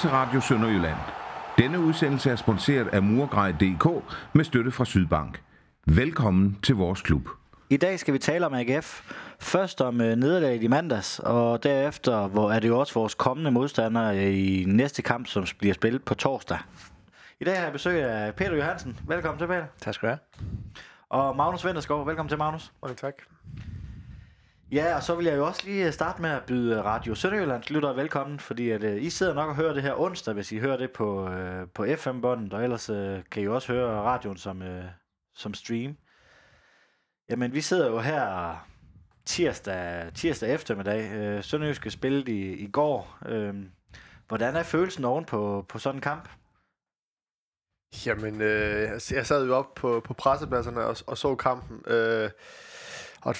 [0.00, 0.96] Til Radio Sønderjylland.
[1.58, 5.42] Denne udsendelse er sponsoreret af Murgrej.dk med støtte fra Sydbank.
[5.86, 7.28] Velkommen til vores klub.
[7.70, 9.12] I dag skal vi tale om AGF.
[9.40, 13.50] Først om uh, nederlaget i mandags, og derefter hvor er det jo også vores kommende
[13.50, 16.58] modstandere i næste kamp, som bliver spillet på torsdag.
[17.40, 18.98] I dag har jeg besøg af Peter Johansen.
[19.08, 19.64] Velkommen til, Peter.
[19.80, 20.18] Tak skal du have.
[21.08, 22.06] Og Magnus Venterskov.
[22.06, 22.72] Velkommen til, Magnus.
[22.82, 23.14] Mange tak.
[24.76, 27.14] Ja, og så vil jeg jo også lige øh, starte med at byde øh, Radio
[27.14, 30.52] Sønderjyllands lyttere velkommen, fordi at, øh, I sidder nok og hører det her onsdag, hvis
[30.52, 34.36] I hører det på, øh, på FM-båndet, og ellers øh, kan I også høre radioen
[34.36, 34.84] som, øh,
[35.34, 35.96] som stream.
[37.30, 38.56] Jamen, vi sidder jo her
[39.24, 41.12] tirsdag, tirsdag eftermiddag.
[41.12, 43.18] Øh, Sønderjyske spillede i, i går.
[43.26, 43.54] Øh,
[44.28, 46.28] hvordan er følelsen oven på, på sådan en kamp?
[48.06, 51.92] Jamen, øh, jeg sad jo op på, på pressepladserne og, og så kampen.
[51.92, 52.30] Øh,
[53.22, 53.34] og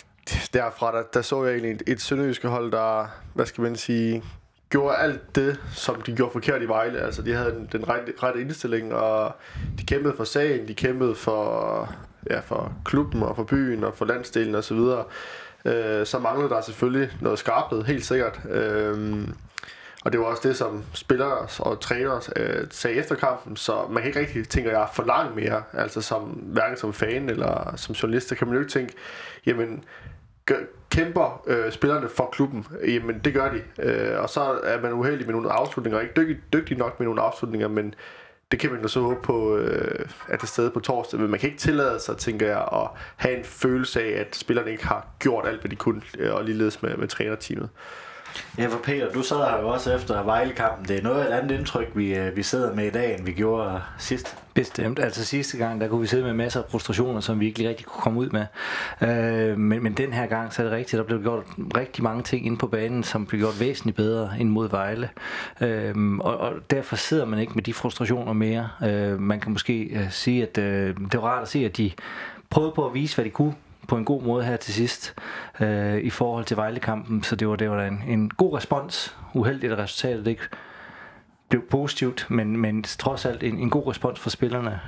[0.55, 4.23] derfra, der, der så jeg egentlig et, et sønderjyske hold, der, hvad skal man sige,
[4.71, 6.99] gjorde alt det, som de gjorde forkert i Vejle.
[6.99, 9.37] Altså, de havde den, den rette, rette indstilling, og
[9.79, 11.95] de kæmpede for sagen, de kæmpede for,
[12.31, 14.77] ja, for klubben og for byen og for landsdelen osv.
[14.77, 15.05] Så,
[15.65, 18.41] øh, så manglede der selvfølgelig noget skarphed, helt sikkert.
[18.51, 19.29] Øh,
[20.07, 24.03] og det var også det, som spillere og trænere øh, sagde efter kampen, så man
[24.03, 25.63] kan ikke rigtig, tænker jeg, forlange mere.
[25.73, 28.93] Altså som, hverken som fan eller som journalist, kan man jo ikke tænke,
[29.47, 29.85] jamen,
[30.91, 33.63] kæmper øh, spillerne for klubben, jamen det gør de.
[33.83, 37.21] Øh, og så er man uheldig med nogle afslutninger, ikke dygtig, dygtig nok med nogle
[37.21, 37.95] afslutninger, men
[38.51, 41.41] det kan man jo så håbe på, øh, at det sted på torsdag, men man
[41.41, 45.07] kan ikke tillade sig, tænker jeg, at have en følelse af, at spillerne ikke har
[45.19, 47.69] gjort alt, hvad de kunne, øh, og ligeledes med, med trænerteamet.
[48.59, 50.89] Ja, for Peter, du sad her jo også efter Vejle-kampen.
[50.89, 53.25] Det er noget af et andet indtryk, vi, øh, vi sidder med i dag, end
[53.25, 54.37] vi gjorde sidst.
[54.55, 54.99] Bestemt.
[54.99, 57.69] Altså sidste gang, der kunne vi sidde med masser af frustrationer, som vi ikke lige
[57.69, 58.47] rigtig kunne komme ud med.
[59.03, 61.45] Øh, men, men den her gang, så er det rigtigt, der blev gjort
[61.77, 65.09] rigtig mange ting inde på banen, som blev gjort væsentligt bedre ind mod Vejle.
[65.61, 68.69] Øh, og, og derfor sidder man ikke med de frustrationer mere.
[68.85, 71.91] Øh, man kan måske øh, sige, at øh, det var rart at se, at de
[72.51, 73.55] prøvede på at vise, hvad de kunne
[73.89, 75.15] på en god måde her til sidst
[75.61, 79.17] øh, i forhold til Vejle-kampen, så det var, det var en, en god respons.
[79.35, 80.43] Uheldigt at resultatet ikke
[81.49, 84.81] blev positivt, men, men trods alt en, en god respons for spillerne.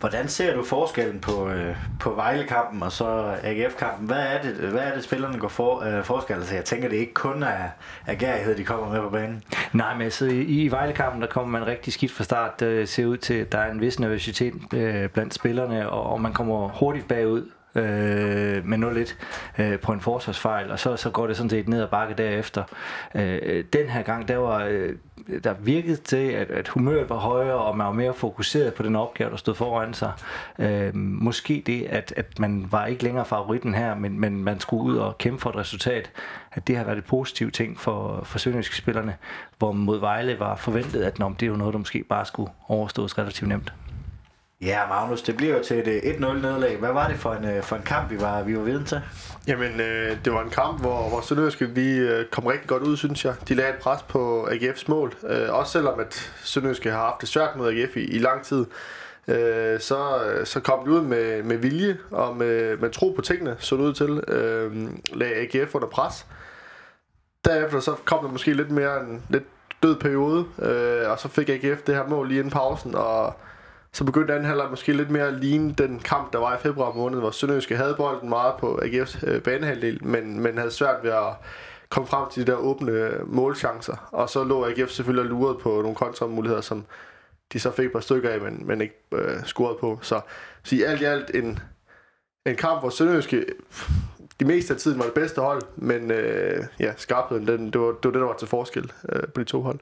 [0.00, 4.06] Hvordan ser du forskellen på, øh, på Vejle-kampen og så AGF-kampen?
[4.06, 6.36] Hvad er det, hvad er det spillerne går for, øh, forskel?
[6.36, 7.68] Altså, jeg tænker, det ikke kun er,
[8.06, 9.42] er gærighed, de kommer med på banen.
[9.72, 12.60] Nej, men altså, i, i Vejle-kampen, der kommer man rigtig skidt fra start.
[12.60, 16.20] Det ser ud til, at der er en vis nervøsitet øh, blandt spillerne, og, og
[16.20, 19.06] man kommer hurtigt bagud øh, med
[19.58, 22.14] 0-1 øh, på en forsvarsfejl, og så, så går det sådan set ned ad bakke
[22.14, 22.64] derefter.
[23.14, 24.94] Øh, den her gang, der var øh,
[25.44, 28.96] der virkede til, at, at humøret var højere, og man var mere fokuseret på den
[28.96, 30.12] opgave, der stod foran sig.
[30.58, 34.84] Øh, måske det, at, at man var ikke længere favoritten her, men, men man skulle
[34.84, 36.10] ud og kæmpe for et resultat,
[36.52, 39.16] at det har været et positivt ting for, for sønderjyske spillerne,
[39.58, 43.18] hvor mod Vejle var forventet, at nå, det var noget, der måske bare skulle overstås
[43.18, 43.72] relativt nemt.
[44.62, 46.76] Ja, Magnus, det bliver jo til et øh, 1-0 nederlag.
[46.76, 49.00] Hvad var det for en, øh, for en kamp, vi var, vi var viden til?
[49.46, 52.96] Jamen, øh, det var en kamp, hvor, hvor Sønderjyske vi øh, kom rigtig godt ud,
[52.96, 53.34] synes jeg.
[53.48, 55.14] De lagde et pres på AGF's mål.
[55.28, 58.66] Øh, også selvom at Sønderjyske har haft det svært mod AGF i, i lang tid.
[59.28, 63.22] Øh, så, øh, så kom de ud med, med vilje og med, med tro på
[63.22, 64.34] tingene, så det ud til.
[64.34, 66.26] Øh, lagde AGF under pres.
[67.44, 69.44] Derefter så kom der måske lidt mere en lidt
[69.82, 73.34] død periode, øh, og så fik AGF det her mål lige inden pausen, og
[73.92, 76.92] så begyndte anden halvleg måske lidt mere at ligne den kamp, der var i februar
[76.92, 81.10] måned, hvor Sønderjyske havde bolden meget på AGF's øh, banehalvdel, men, men havde svært ved
[81.10, 81.34] at
[81.88, 84.08] komme frem til de der åbne målchancer.
[84.12, 86.84] Og så lå AGF selvfølgelig luret på nogle kontramuligheder, som
[87.52, 89.98] de så fik et par stykker af, men, men ikke øh, scoret på.
[90.02, 90.20] Så,
[90.62, 91.58] så i alt i alt en,
[92.46, 93.44] en kamp, hvor Sønderjyske
[94.40, 97.86] de meste af tiden var det bedste hold, men øh, ja, skarpheden, den, det, var,
[97.86, 99.78] det var det, der var til forskel øh, på de to hold.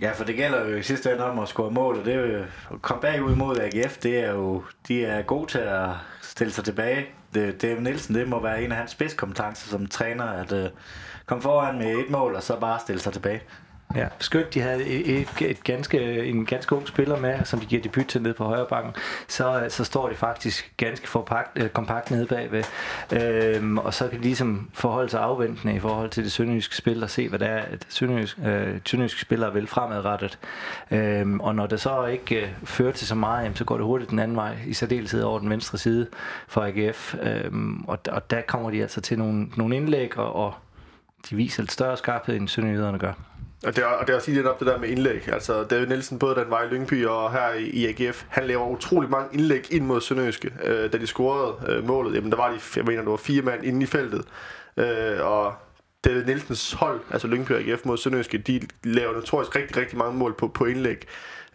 [0.00, 2.20] Ja, for det gælder jo i sidste ende om at score mål, og det er
[2.20, 5.88] jo, at komme bagud mod AGF, det er jo, de er gode til at
[6.22, 7.06] stille sig tilbage.
[7.34, 10.70] Det, det Nielsen, det må være en af hans spidskompetencer som træner, at uh,
[11.26, 13.42] komme foran med et mål, og så bare stille sig tilbage.
[13.94, 17.82] Ja, skønt de havde et, et, ganske, en ganske ung spiller med, som de giver
[17.82, 18.92] debut til nede på højre bakken,
[19.28, 22.64] så, så står de faktisk ganske forpagt, øh, kompakt nede bagved.
[23.12, 27.02] Øhm, og så kan de ligesom forholde sig afventende i forhold til det sønderjyske spil
[27.02, 30.38] og se, hvad det er, at sønderjyske, øh, sønderjyske spillere vil fremadrettet.
[30.90, 33.86] Øhm, og når det så ikke øh, fører til så meget, jamen, så går det
[33.86, 36.06] hurtigt den anden vej, i særdeleshed over den venstre side
[36.48, 37.14] for AGF.
[37.22, 40.54] Øhm, og, og der kommer de altså til nogle, nogle indlæg, og, og
[41.30, 43.12] de viser lidt større skarphed, end sønderjyderne gør.
[43.66, 45.28] Og det er, og det er også lige netop det der med indlæg.
[45.32, 48.68] Altså David Nielsen, både den var i Lyngby og her i, i AGF, han laver
[48.68, 50.52] utrolig mange indlæg ind mod Sønderjyske.
[50.64, 53.42] Øh, da de scorede øh, målet, jamen der var de, jeg mener, der var fire
[53.42, 54.24] mand inde i feltet.
[54.76, 55.54] Øh, og
[56.04, 60.18] David Nielsens hold, altså Lyngby og AGF mod Sønderjyske, de laver notorisk rigtig, rigtig mange
[60.18, 61.06] mål på, på indlæg.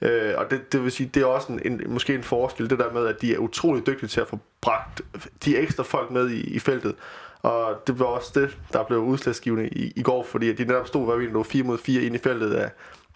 [0.01, 2.79] Øh, og det, det vil sige, det er også en, en, måske en forskel, det
[2.79, 5.01] der med, at de er utrolig dygtige til at få bragt
[5.45, 6.95] de ekstra folk med i, i feltet.
[7.44, 10.88] Og det var også det, der blev udslagsgivende i, i går, fordi at de netop
[10.88, 12.71] stod, hvad vi nu, 4 mod 4 ind i feltet af,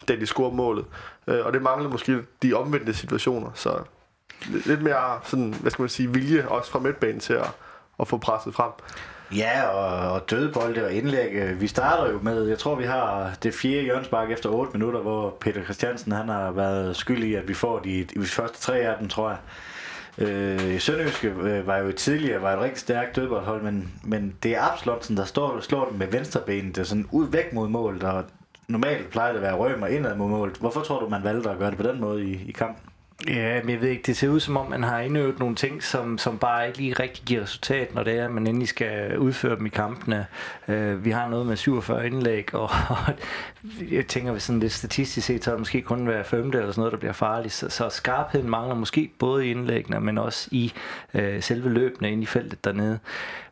[0.08, 0.86] da de scorede målet.
[1.28, 3.80] Øh, og det manglede måske de omvendte situationer, så
[4.66, 7.52] lidt mere sådan, hvad skal man sige, vilje også fra midtbanen til at,
[8.00, 8.72] at få presset frem.
[9.36, 11.32] Ja, og, og dødbolde og indlæg.
[11.34, 15.00] Øh, vi starter jo med, jeg tror vi har det fjerde hjørnspark efter 8 minutter,
[15.00, 18.78] hvor Peter Christiansen han har været skyldig i, at vi får de, de første tre
[18.78, 19.38] af dem, tror jeg.
[20.18, 24.72] Øh, Sønderjyske øh, var jo tidligere var et rigtig stærkt dødboldhold, men, men det er
[24.72, 28.24] Abslotsen, der står, slår den med venstrebenet, det er sådan ud væk mod målet, og
[28.68, 30.58] normalt plejer det at være rømmer indad mod målet.
[30.58, 32.93] Hvorfor tror du, man valgte at gøre det på den måde i, i kampen?
[33.28, 35.84] Ja, men jeg ved ikke, det ser ud som om, man har indøvet nogle ting,
[35.84, 39.18] som, som bare ikke lige rigtig giver resultat, når det er, at man endelig skal
[39.18, 40.26] udføre dem i kampene.
[40.68, 42.98] Uh, vi har noget med 47 indlæg, og, og
[43.92, 46.72] jeg tænker, hvis sådan lidt statistisk set, så er det måske kun hver femte eller
[46.72, 47.54] sådan noget, der bliver farligt.
[47.54, 50.74] Så, så skarpheden mangler måske både i indlæggene, men også i
[51.14, 53.00] uh, selve løbene ind i feltet dernede.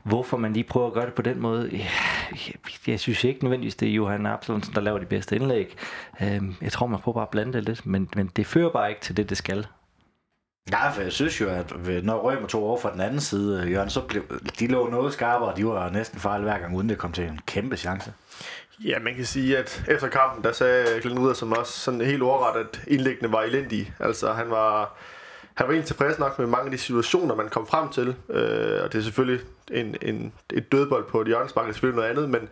[0.03, 1.89] Hvorfor man lige prøver at gøre det på den måde, jeg,
[2.31, 2.55] jeg,
[2.87, 5.75] jeg synes ikke nødvendigvis, det er Johan Absalonsen, der laver de bedste indlæg.
[6.21, 6.27] Uh,
[6.61, 9.01] jeg tror, man prøver bare at blande det lidt, men, men det fører bare ikke
[9.01, 9.67] til det, det skal.
[10.71, 13.89] Ja, for jeg synes jo, at når Rømer tog over fra den anden side, Jørgen,
[13.89, 14.23] så blev,
[14.59, 17.23] de lå noget skarpere, og de var næsten farlige hver gang, uden det kom til
[17.23, 18.13] en kæmpe chance.
[18.85, 22.21] Ja, man kan sige, at efter kampen, der sagde Glenn Rudder som også sådan helt
[22.21, 23.93] overret, at indlæggene var elendige.
[23.99, 24.97] Altså, han var,
[25.61, 28.15] han var egentlig tilfreds nok med mange af de situationer, man kom frem til.
[28.29, 32.09] Øh, og det er selvfølgelig en, en, et dødbold på et hjørnespark, er selvfølgelig noget
[32.09, 32.49] andet, men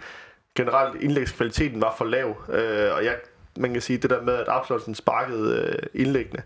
[0.55, 2.27] generelt indlægskvaliteten var for lav.
[2.49, 3.15] Øh, og jeg,
[3.57, 6.43] man kan sige, det der med, at Absalonsen sparkede øh, indlæggene,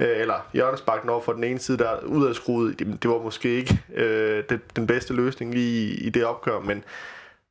[0.00, 3.80] øh, eller hjørnesparken over for den ene side, der udadskruet, det, det var måske ikke
[3.94, 6.84] øh, det, den bedste løsning i, i det opgør, men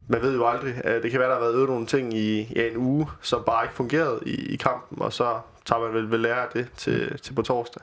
[0.07, 0.81] man ved jo aldrig.
[0.85, 3.43] Øh, det kan være, der har været øvet nogle ting i ja, en uge, som
[3.45, 6.67] bare ikke fungerede i, i kampen, og så tager man vel vel lære af det
[6.77, 7.81] til, til på torsdag.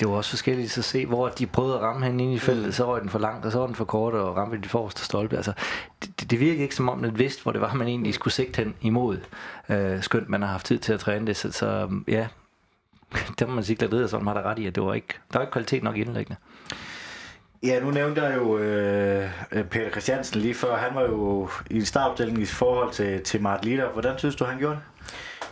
[0.00, 2.66] Det var også forskelligt at se, hvor de prøvede at ramme hende ind i feltet,
[2.66, 2.72] mm.
[2.72, 5.04] så var den for langt, og så var den for kort, og ramte de forreste
[5.04, 5.36] stolpe.
[5.36, 5.52] Altså,
[6.02, 8.56] det, det virkede ikke som om, man vidste, hvor det var, man egentlig skulle sigte
[8.56, 9.18] hen imod.
[9.68, 12.26] Øh, skønt man har haft tid til at træne det, så, så ja,
[13.38, 15.38] der må man sige, at sådan har der ret i, at det var ikke, der
[15.38, 16.36] var ikke kvalitet nok indlæggende.
[17.62, 19.30] Ja, nu nævnte jeg jo øh,
[19.70, 20.76] Peter Christiansen lige før.
[20.76, 23.88] Han var jo i en startopstilling i forhold til, til Mart Litter.
[23.88, 24.82] Hvordan synes du, han gjorde det?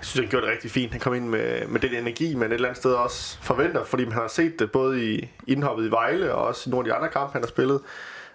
[0.03, 0.93] Jeg synes, han gjorde det rigtig fint.
[0.93, 4.05] Han kom ind med, med den energi, man et eller andet sted også forventer, fordi
[4.05, 6.97] man har set det både i indhoppet i Vejle og også i nogle af de
[6.97, 7.81] andre kampe, han har spillet.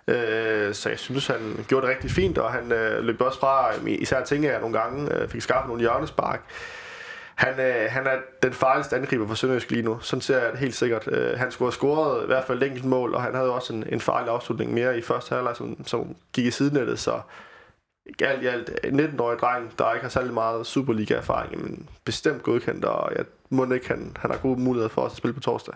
[0.08, 3.76] Øh, så jeg synes, han gjorde det rigtig fint, og han øh, løb også fra,
[3.76, 6.42] øh, især tænker jeg nogle gange, øh, fik skaffet nogle hjørnespark.
[7.36, 10.00] Han, øh, han er den farligste angriber for Sønderjysk lige nu.
[10.00, 11.08] Sådan ser jeg det helt sikkert.
[11.12, 13.74] Øh, han skulle have scoret i hvert fald et enkelt mål, og han havde også
[13.74, 17.00] en, en farlig afslutning mere i første halvleg, som, som gik i sidenettet.
[17.00, 17.20] Så
[18.20, 22.86] alt i alt øh, 19-årig dreng, der ikke har særlig meget Superliga-erfaring, men bestemt godkendt,
[22.86, 25.74] og jeg må ikke, han, han har gode muligheder for os at spille på torsdag.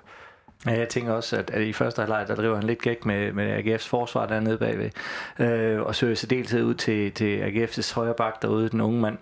[0.65, 3.33] Ja, jeg tænker også, at, at i første halvleg, der driver han lidt gæk med,
[3.33, 4.89] med AGF's forsvar dernede bagved,
[5.39, 9.17] øh, og søger sig deltid ud til, til AGF's højre bak derude, den unge mand.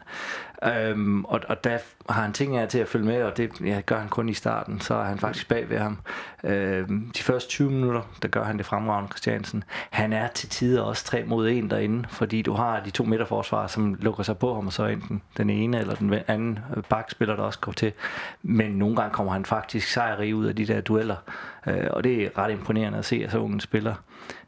[0.63, 1.77] Øhm, og, og der
[2.09, 4.33] har han ting af til at følge med, og det ja, gør han kun i
[4.33, 5.97] starten, så er han faktisk bag ved ham.
[6.43, 9.63] Øhm, de første 20 minutter, der gør han det fremragende Christiansen.
[9.89, 13.67] Han er til tider også 3 mod 1 derinde, fordi du har de to midterforsvarer,
[13.67, 17.43] som lukker sig på ham, og så enten den ene eller den anden bakspiller, der
[17.43, 17.93] også går til.
[18.41, 21.17] Men nogle gange kommer han faktisk sejrig ud af de der dueller,
[21.67, 23.95] øh, og det er ret imponerende at se, at så unge spiller.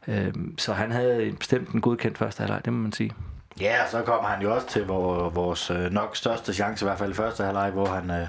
[0.08, 3.12] Øhm, så han havde bestemt en godkendt første halvleg, det må man sige.
[3.60, 7.10] Ja, så kom han jo også til vores, øh, nok største chance, i hvert fald
[7.10, 8.10] i første halvleg, hvor han...
[8.10, 8.26] Øh,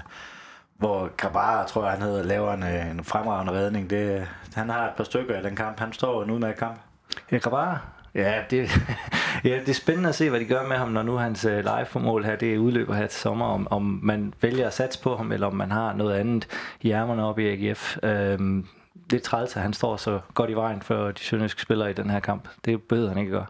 [0.76, 3.90] hvor Grabara, tror jeg, han hedder, laver en, øh, en fremragende redning.
[3.90, 5.80] Det, han har et par stykker i den kamp.
[5.80, 6.76] Han står en udmærket kamp.
[7.32, 7.78] Ja, Grabara?
[8.14, 8.70] Ja, det,
[9.44, 12.24] ja, det er spændende at se, hvad de gør med ham, når nu hans live-formål
[12.24, 15.32] her, det er udløber her til sommer, om, om man vælger at satse på ham,
[15.32, 16.46] eller om man har noget andet
[16.80, 17.96] i ærmerne op i AGF.
[18.02, 18.66] Øhm,
[19.10, 21.94] det er træls, at han står så godt i vejen for de sønderjyske spillere i
[21.94, 22.48] den her kamp.
[22.64, 23.46] Det behøver han ikke gøre.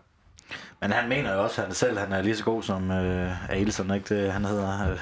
[0.81, 3.51] Men han mener jo også, at han selv han er lige så god som øh,
[3.51, 4.91] Alisson, ikke det, han hedder?
[4.91, 4.99] Øh.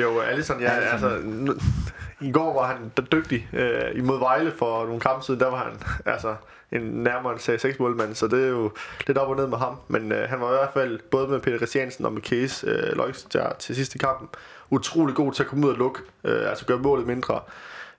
[0.00, 1.10] Jo, Alisson, ja, Alisson.
[1.10, 1.54] altså,
[2.20, 5.72] i går var han dygtig øh, imod Vejle for nogle kampe siden, der var han
[6.12, 6.34] altså
[6.72, 8.70] en nærmere en 6 målmand, så det er jo
[9.06, 9.76] lidt op og ned med ham.
[9.88, 12.96] Men øh, han var i hvert fald både med Peter Christiansen og med Case øh,
[12.96, 14.28] Løgs der til sidste kampen
[14.72, 17.40] utrolig god til at komme ud og lukke, øh, altså gøre målet mindre.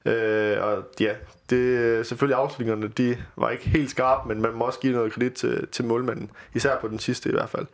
[0.05, 1.13] Øh, og ja,
[1.55, 5.33] det, selvfølgelig afslutningerne, de var ikke helt skarpe, men man må også give noget kredit
[5.33, 7.65] til, til målmanden, især på den sidste i hvert fald.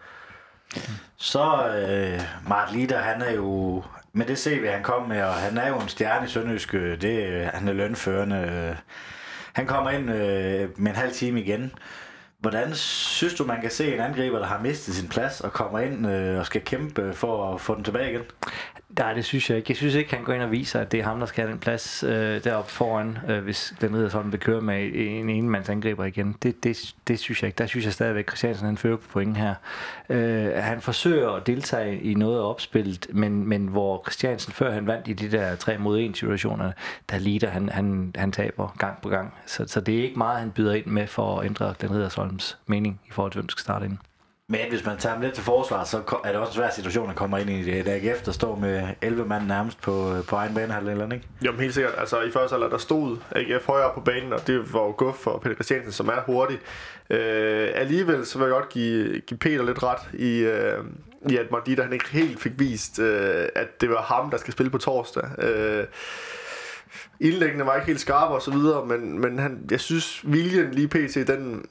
[1.17, 1.43] Så
[1.75, 3.83] øh, Mart Lider, han er jo
[4.13, 7.01] med det CV, han kom med, og han er jo en stjerne i Sønderjysk, øh,
[7.01, 8.36] det, øh, han er lønførende.
[8.36, 8.75] Øh.
[9.53, 11.71] Han kommer ind øh, med en halv time igen.
[12.39, 15.79] Hvordan synes du, man kan se en angriber, der har mistet sin plads og kommer
[15.79, 18.21] ind øh, og skal kæmpe for at få den tilbage igen?
[18.98, 19.65] Nej, det synes jeg ikke.
[19.69, 21.51] Jeg synes ikke, han går ind og viser, at det er ham, der skal have
[21.51, 25.69] den plads øh, deroppe foran, øh, hvis den rider sådan vil køre med en enemands
[25.69, 26.36] angriber igen.
[26.43, 27.58] Det, det, det synes jeg ikke.
[27.58, 29.55] Der synes jeg stadigvæk, at Christiansen han fører på pointen her.
[30.10, 34.88] Øh, han forsøger at deltage i noget af opspillet, men, men hvor Christiansen før han
[34.88, 36.72] vandt i de der 3 mod 1 situationer,
[37.10, 39.34] der lider han, han, han taber gang på gang.
[39.46, 42.58] Så, så det er ikke meget, han byder ind med for at ændre den Riddersholms
[42.67, 43.98] mening i forhold til, hvem skal starte ind.
[44.51, 47.09] Men hvis man tager dem lidt til forsvar, så er det også en svær situation
[47.09, 47.85] at komme ind i det.
[47.85, 51.27] Der ikke der står med 11 mand nærmest på, på egen bane eller ikke?
[51.45, 51.93] Jo, helt sikkert.
[51.97, 55.15] Altså i første alder, der stod AGF højere på banen, og det var jo guf
[55.15, 56.57] for Peter Christiansen, som er hurtig.
[57.09, 60.83] Øh, alligevel så vil jeg godt give, give Peter lidt ret i, øh,
[61.29, 64.53] i at Mardita, han ikke helt fik vist, øh, at det var ham, der skal
[64.53, 65.43] spille på torsdag.
[65.43, 65.85] Øh,
[67.19, 70.87] indlæggene var ikke helt skarpe og så videre, men, men han, jeg synes, viljen lige
[70.87, 71.65] pt, den,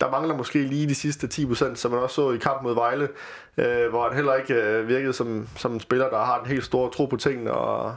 [0.00, 3.08] der mangler måske lige de sidste 10%, som man også så i kamp mod Vejle,
[3.56, 6.64] øh, hvor han heller ikke øh, virkede som, som en spiller, der har en helt
[6.64, 7.96] stor tro på tingene, og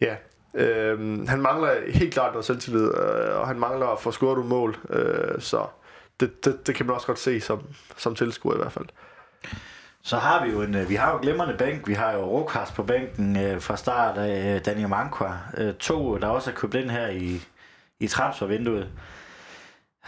[0.00, 0.16] ja,
[0.54, 4.50] øh, han mangler helt klart noget selvtillid, øh, og han mangler at få scoret nogle
[4.50, 5.66] mål, øh, så
[6.20, 7.62] det, det, det kan man også godt se som,
[7.96, 8.86] som tilskuer i hvert fald.
[10.02, 11.88] Så har vi jo en, øh, vi har jo glimrende bænk.
[11.88, 16.18] Vi har jo Rokas på bænken øh, fra start af øh, Daniel Manqua, Øh, to,
[16.18, 17.40] der også er købt ind her i,
[18.00, 18.88] i transfervinduet.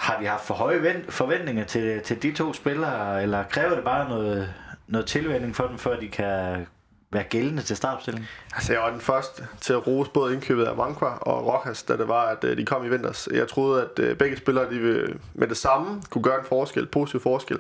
[0.01, 4.09] Har vi haft for høje forventninger til, til de to spillere, eller kræver det bare
[4.09, 4.55] noget,
[4.87, 6.67] noget tilvænding for dem, før de kan
[7.13, 8.29] være gældende til startopstillingen?
[8.55, 11.97] Altså, jeg var den første til at rose både indkøbet af Vankwa og Rojas, da
[11.97, 13.29] det var, at øh, de kom i vinters.
[13.33, 16.87] Jeg troede, at øh, begge spillere de ville med det samme kunne gøre en forskel,
[16.87, 17.59] positiv forskel.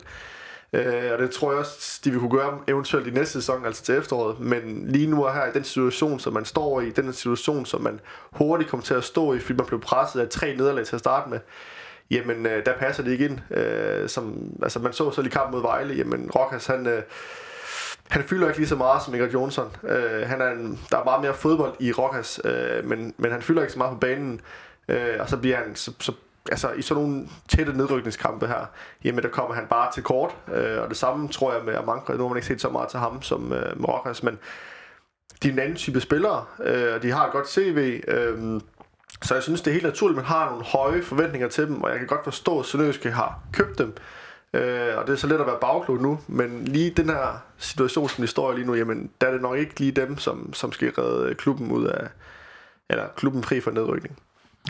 [0.73, 3.83] Øh, og det tror jeg også, de vil kunne gøre eventuelt i næste sæson, altså
[3.83, 4.41] til efteråret.
[4.41, 7.81] Men lige nu er her i den situation, som man står i, den situation, som
[7.81, 8.01] man
[8.33, 11.01] hurtigt kommer til at stå i, fordi man blev presset af tre nederlag til at
[11.01, 11.39] starte med,
[12.11, 13.57] jamen øh, der passer det ikke ind.
[13.59, 16.87] Øh, som, altså man så så i kamp mod Vejle, jamen Rokas han...
[16.87, 17.03] Øh,
[18.11, 19.77] han fylder ikke lige så meget som Ingrid Jonsson.
[19.83, 23.43] Øh, han er en, der er meget mere fodbold i Rokas, øh, men, men han
[23.43, 24.41] fylder ikke så meget på banen.
[24.89, 26.13] Øh, og så bliver han, så, så,
[26.51, 28.67] altså i sådan nogle tætte nedrykningskampe her,
[29.05, 30.37] jamen der kommer han bare til kort.
[30.55, 32.17] Øh, og det samme tror jeg med Amankre.
[32.17, 34.39] Nu har man ikke set så meget til ham som øh, med Rokas, men
[35.43, 38.01] de er en anden type spillere, øh, og de har et godt CV.
[38.09, 38.61] Øh,
[39.23, 41.83] så jeg synes, det er helt naturligt, at man har nogle høje forventninger til dem,
[41.83, 43.95] og jeg kan godt forstå, at Sønderjyske har købt dem.
[44.55, 48.09] Øh, og det er så let at være bagklog nu, men lige den her situation,
[48.09, 50.55] som de står i lige nu, jamen, der er det nok ikke lige dem, som,
[50.55, 52.09] som skal redde klubben ud af,
[52.89, 54.19] eller klubben fri for nedrykning.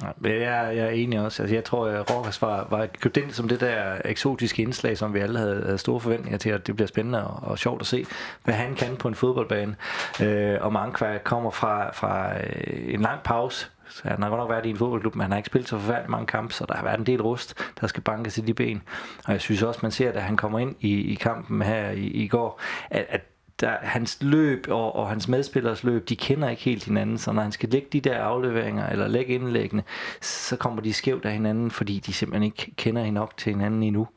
[0.03, 1.43] Ja, jeg, jeg er enig også.
[1.43, 5.15] Altså, jeg tror, at Rokas var, var købt ind som det der eksotiske indslag, som
[5.15, 7.87] vi alle havde, havde store forventninger til, at det bliver spændende og, og sjovt at
[7.87, 8.07] se,
[8.45, 9.77] hvad han kan på en fodboldbane.
[10.23, 14.51] Øh, og Mankva kommer fra, fra øh, en lang pause, så han har godt nok
[14.51, 16.75] været i en fodboldklub, men han har ikke spillet så forfærdeligt mange kampe, så der
[16.75, 18.83] har været en del rust, der skal bankes i de ben.
[19.27, 22.07] Og jeg synes også, man ser, at han kommer ind i, i kampen her i,
[22.07, 23.21] i går, at, at
[23.61, 27.43] der, hans løb og, og hans medspillers løb, de kender ikke helt hinanden, så når
[27.43, 29.83] han skal lægge de der afleveringer eller lægge indlæggene,
[30.21, 33.83] så kommer de skævt af hinanden, fordi de simpelthen ikke kender hende nok til hinanden
[33.83, 34.09] endnu.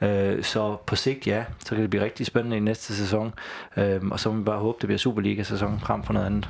[0.00, 3.34] Øh, så på sigt, ja, så kan det blive rigtig spændende i næste sæson,
[3.76, 6.48] øh, og så må vi bare håbe, det bliver Superliga-sæson frem for noget andet.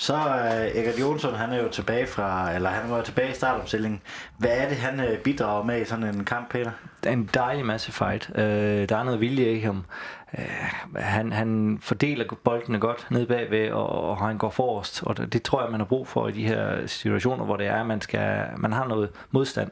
[0.00, 3.34] Så øh, uh, Egert Jonsson, han er jo tilbage fra, eller han var tilbage i
[3.34, 4.02] startopstillingen.
[4.38, 6.70] Hvad er det, han uh, bidrager med i sådan en kamp, Peter?
[7.06, 8.30] En dejlig masse fight.
[8.34, 9.84] Øh, der er noget vilje i ham.
[10.38, 10.44] Øh,
[10.96, 15.02] han, han fordeler boldene godt ned bagved, og, og han går forrest.
[15.02, 17.66] Og det, det tror jeg, man har brug for i de her situationer, hvor det
[17.66, 19.70] er, at man, skal, man har noget modstand,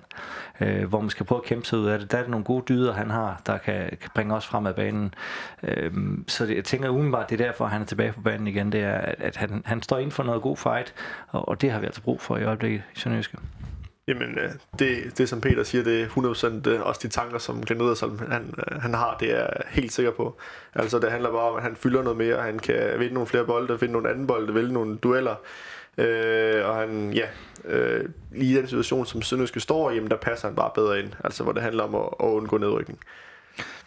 [0.61, 2.13] øh, hvor man skal prøve at kæmpe sig ud af det.
[2.13, 4.75] Der er det nogle gode dyder, han har, der kan, kan bringe os frem af
[4.75, 5.15] banen.
[5.63, 5.93] Øh,
[6.27, 8.73] så det, jeg tænker umiddelbart, det er derfor, han er tilbage på banen igen.
[8.73, 10.95] Det er, at, at han, han står ind for noget god fight,
[11.29, 13.39] og, og det har vi altså brug for i øjeblikket i Sønderjyske.
[14.09, 16.07] Jamen, øh, det, det som Peter siger, det er
[16.67, 19.51] 100% øh, også de tanker, som Glenn Ederson, han, øh, han har, det er jeg
[19.69, 20.39] helt sikker på.
[20.75, 23.45] Altså, det handler bare om, at han fylder noget mere, han kan vinde nogle flere
[23.45, 25.35] bolde, finde nogle anden bolde, vælge nogle dueller.
[25.99, 27.27] Øh, og han, ja,
[27.65, 31.01] øh, lige i den situation, som Sønderjyske står i, jamen, der passer han bare bedre
[31.01, 31.13] ind.
[31.25, 32.99] Altså, hvor det handler om at, at undgå nedrykning.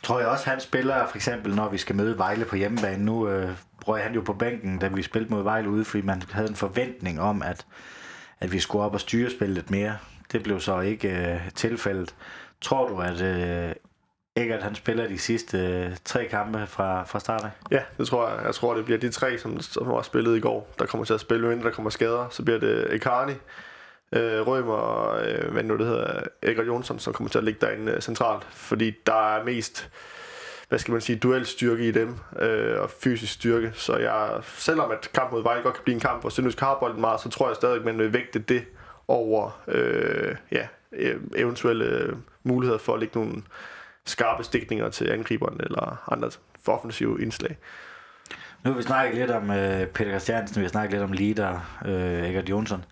[0.03, 3.05] Tror jeg også, han spiller, for eksempel, når vi skal møde Vejle på hjemmebane.
[3.05, 3.49] Nu øh,
[3.87, 6.55] røg han jo på bænken, da vi spillede mod Vejle ude, fordi man havde en
[6.55, 7.65] forventning om, at,
[8.41, 9.97] at vi skulle op og styre spillet lidt mere.
[10.31, 12.15] Det blev så ikke øh, tilfældet.
[12.61, 13.75] Tror du, at øh,
[14.35, 17.49] Eggert han spiller de sidste øh, tre kampe fra, fra start af?
[17.71, 18.45] Ja, det tror jeg.
[18.45, 21.13] Jeg tror, det bliver de tre, som, som var spillet i går, der kommer til
[21.13, 22.29] at spille, men der kommer skader.
[22.29, 23.33] Så bliver det Ekarni,
[24.13, 27.65] øh, Rømer og øh, hvad nu det hedder, Eggert Jonsson, som kommer til at ligge
[27.65, 28.43] derinde øh, centralt.
[28.49, 29.89] Fordi der er mest
[30.71, 33.71] hvad skal man sige, duelstyrke i dem, øh, og fysisk styrke.
[33.73, 36.77] Så jeg, selvom at kamp mod Vejle godt kan blive en kamp, hvor Sønderjysk har
[36.79, 38.63] bolden meget, så tror jeg stadig, at man vil vægte det
[39.07, 43.41] over øh, ja, e- eventuelle muligheder for at lægge nogle
[44.05, 46.31] skarpe stikninger til angriberen eller andre
[46.65, 47.57] for offensive indslag.
[48.63, 51.79] Nu har vi snakket lidt om øh, Peter Christiansen, vi har snakket lidt om Lider,
[51.85, 52.85] øh, Egert Jonsson.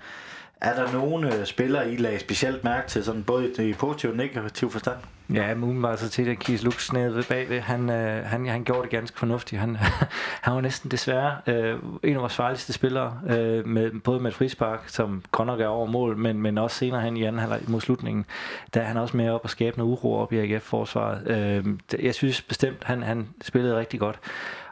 [0.61, 4.15] Er der nogle øh, spillere, I lagde specielt mærke til, sådan både i positiv og
[4.15, 4.97] negativ forstand?
[5.33, 8.81] Ja, men var så til, at Kies Lux nede bagved, han, øh, han, han gjorde
[8.81, 9.61] det ganske fornuftigt.
[9.61, 9.77] Han,
[10.45, 14.35] han var næsten desværre øh, en af vores farligste spillere, øh, med, både med et
[14.35, 17.61] frispark, som godt nok er over mål, men, men også senere hen i anden halvleg
[17.67, 18.25] mod slutningen,
[18.73, 21.27] der er han også med op og skabe noget uro op i AGF-forsvaret.
[21.27, 21.65] Øh,
[22.03, 24.19] jeg synes bestemt, han, han spillede rigtig godt.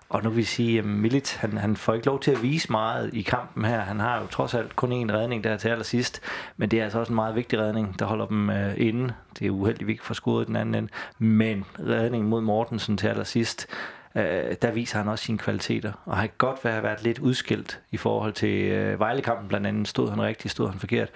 [0.10, 2.72] Og nu vil vi sige, at Milit, han, han får ikke lov til at vise
[2.72, 3.80] meget i kampen her.
[3.80, 6.22] Han har jo trods alt kun én redning der til allersidst,
[6.58, 9.14] men det er altså også en meget vigtig redning, der holder dem øh, inde.
[9.40, 10.90] Det er uheldigt, at vi ikke får scoret den anden ende.
[11.20, 13.68] Men redningen mod Mortensen til allersidst,
[14.16, 15.92] øh, der viser han også sine kvaliteter.
[16.06, 19.88] Og har godt været, været lidt udskilt i forhold til øh, Vejlekampen blandt andet.
[19.88, 21.10] Stod han rigtigt, stod han forkert.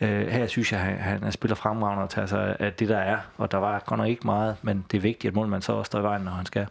[0.00, 2.98] Øh, her synes jeg, at han, han spiller fremragende og tager sig af det, der
[2.98, 3.18] er.
[3.36, 5.88] Og der var godt nok ikke meget, men det er vigtigt, at målmanden så også
[5.88, 6.66] står i vejen, når han skal.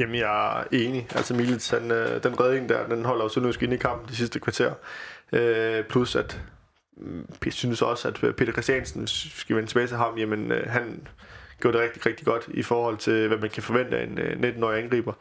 [0.00, 1.08] Jamen, jeg er enig.
[1.14, 4.16] Altså, Milits, han, øh, den redning der, den holder jo Sønderjysk ind i kampen de
[4.16, 4.72] sidste kvarter.
[5.32, 6.40] Øh, plus, at
[6.96, 10.70] mm, jeg synes også, at øh, Peter Christiansen, skal vende tilbage til ham, jamen, øh,
[10.70, 11.06] han
[11.60, 14.54] gjorde det rigtig, rigtig godt i forhold til, hvad man kan forvente af en øh,
[14.56, 15.12] 19-årig angriber.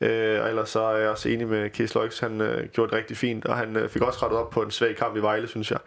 [0.00, 2.98] Øh, og ellers så er jeg også enig med Kees Løjks, han øh, gjorde det
[2.98, 5.48] rigtig fint, og han øh, fik også rettet op på en svag kamp i Vejle,
[5.48, 5.78] synes jeg.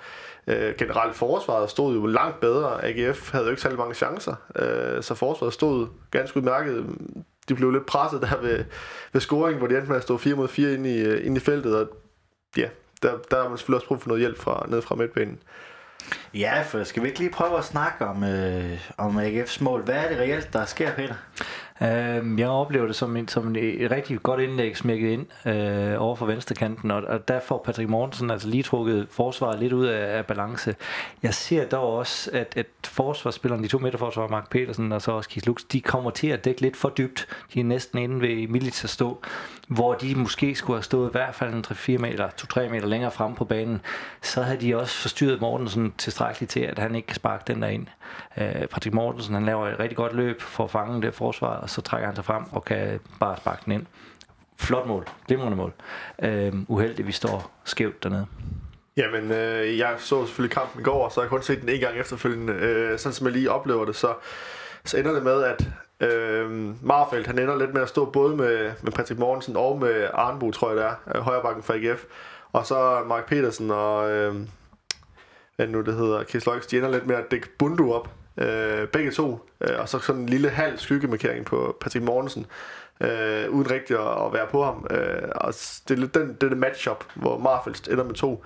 [0.48, 2.86] Øh, generelt forsvaret stod jo langt bedre.
[2.86, 6.86] AGF havde jo ikke særlig mange chancer, øh, så forsvaret stod ganske udmærket
[7.50, 8.66] de blev lidt presset der ved,
[9.14, 11.38] ved scoring, hvor de endte med at stå 4 mod 4 ind i, øh, ind
[11.38, 11.88] i feltet, og
[12.58, 12.70] ja,
[13.02, 15.40] der, der har man selvfølgelig også brug for noget hjælp fra, ned fra midtbanen.
[16.34, 19.82] Ja, for skal vi ikke lige prøve at snakke om, øh, om AGF's mål?
[19.82, 21.16] Hvad er det reelt, der sker, Peter?
[21.84, 26.16] Øh, jeg oplever det som, en, som et rigtig godt indlæg smækket ind øh, over
[26.16, 30.18] for venstrekanten, og, og der får Patrick Mortensen altså lige trukket forsvaret lidt ud af,
[30.18, 30.76] af balance.
[31.24, 35.30] Jeg ser dog også, at, at forsvarsspillerne, de to midterforsvarer, Mark Petersen og så også
[35.30, 37.28] Kis Lux, de kommer til at dække lidt for dybt.
[37.54, 39.22] De er næsten inde ved Milits at stå,
[39.68, 43.12] hvor de måske skulle have stået i hvert fald en 3-4 meter, 2-3 meter længere
[43.12, 43.82] frem på banen.
[44.22, 47.68] Så havde de også forstyrret Mortensen tilstrækkeligt til, at han ikke kan sparke den der
[47.68, 47.88] ind.
[48.38, 51.70] Øh, Patrick Mortensen, han laver et rigtig godt løb for at fange det forsvar, og
[51.72, 53.86] så trækker han sig frem og kan bare sparke den ind.
[54.58, 55.08] Flot mål.
[55.28, 55.74] Glimrende mål.
[56.24, 58.26] Øh, uheldigt, vi står skævt dernede.
[58.98, 61.98] Jamen, øh, jeg så selvfølgelig kampen i går, så jeg kun set den en gang
[61.98, 62.54] efterfølgende.
[62.54, 64.14] Øh, sådan som jeg lige oplever det, så,
[64.86, 65.68] så ender det med, at
[66.00, 66.52] øh,
[66.86, 70.52] Marfeldt, han ender lidt med at stå både med, med Patrick Mortensen og med Arnbo,
[70.52, 72.04] tror jeg det er, øh, højrebakken fra AGF.
[72.52, 74.36] Og så Mark Petersen og, øh,
[75.56, 78.10] hvad nu det hedder, Chris Løjks, de ender lidt med at dække Bundu op.
[78.38, 79.50] Øh, begge to.
[79.62, 82.46] Øh, og så sådan en lille halv skyggemarkering på Patrick Mortensen.
[83.02, 84.88] Øh, uden rigtig at, at være på ham.
[84.92, 88.44] Øh, og det er lidt den, det er det matchup, hvor Marfels ender med to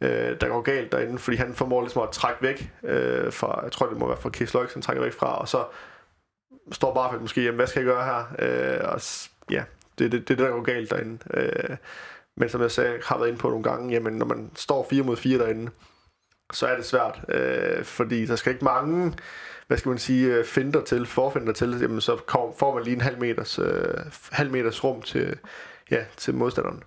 [0.00, 3.72] øh, der går galt derinde, fordi han formår ligesom at trække væk øh, fra, jeg
[3.72, 5.64] tror det må være fra Kees Løjks, han trækker væk fra, og så
[6.72, 8.24] står Barfeldt måske, jamen hvad skal jeg gøre her?
[8.38, 9.00] Øh, og
[9.50, 9.64] ja,
[9.98, 11.18] det er det, det, der går galt derinde.
[11.34, 11.76] Øh,
[12.36, 15.02] men som jeg sagde, har været inde på nogle gange, jamen når man står 4
[15.02, 15.70] mod 4 derinde,
[16.52, 19.14] så er det svært, øh, fordi der skal ikke mange
[19.68, 22.94] hvad skal man sige, øh, finder til, forfinder til, jamen så kom, får man lige
[22.94, 23.94] en halv meters, øh,
[24.30, 25.38] halv meters rum til,
[25.90, 26.82] ja, til modstanderen.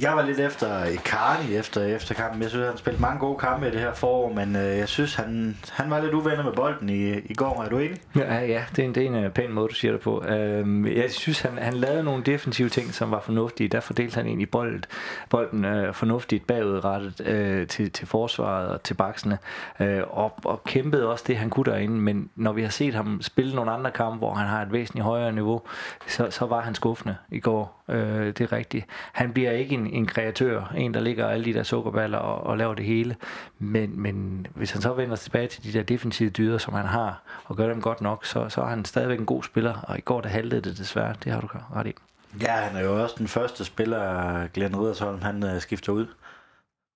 [0.00, 2.42] Jeg var lidt efter Icardi efter, efter kampen.
[2.42, 5.14] Jeg synes, han spillede mange gode kampe i det her forår, men øh, jeg synes,
[5.14, 7.62] han, han var lidt uvenner med bolden i, i går.
[7.62, 8.00] Er du enig?
[8.16, 10.24] Ja, ja det, er en, det er en øh, pæn måde, du siger det på.
[10.24, 13.68] Øhm, jeg synes, han, han lavede nogle defensive ting, som var fornuftige.
[13.68, 14.84] Der fordelte han egentlig bolden,
[15.30, 19.38] bolden øh, fornuftigt bagudrettet øh, til, til forsvaret og til baksene,
[19.80, 21.96] øh, og, og kæmpede også det, han kunne derinde.
[21.96, 25.04] Men når vi har set ham spille nogle andre kampe, hvor han har et væsentligt
[25.04, 25.62] højere niveau,
[26.06, 27.82] så, så var han skuffende i går.
[27.88, 28.86] Øh, det er rigtigt.
[29.12, 32.58] Han bliver ikke en, en kreatør, en der ligger alle de der sukkerballer og, og
[32.58, 33.16] laver det hele.
[33.58, 37.22] Men, men hvis han så vender tilbage til de der defensive dyder, som han har,
[37.44, 39.80] og gør dem godt nok, så, så er han stadigvæk en god spiller.
[39.82, 41.14] Og i går der haltede det desværre.
[41.24, 41.94] Det har du ret i.
[42.40, 46.06] Ja, han er jo også den første spiller, Glenn Riddersholm, han uh, skifter ud.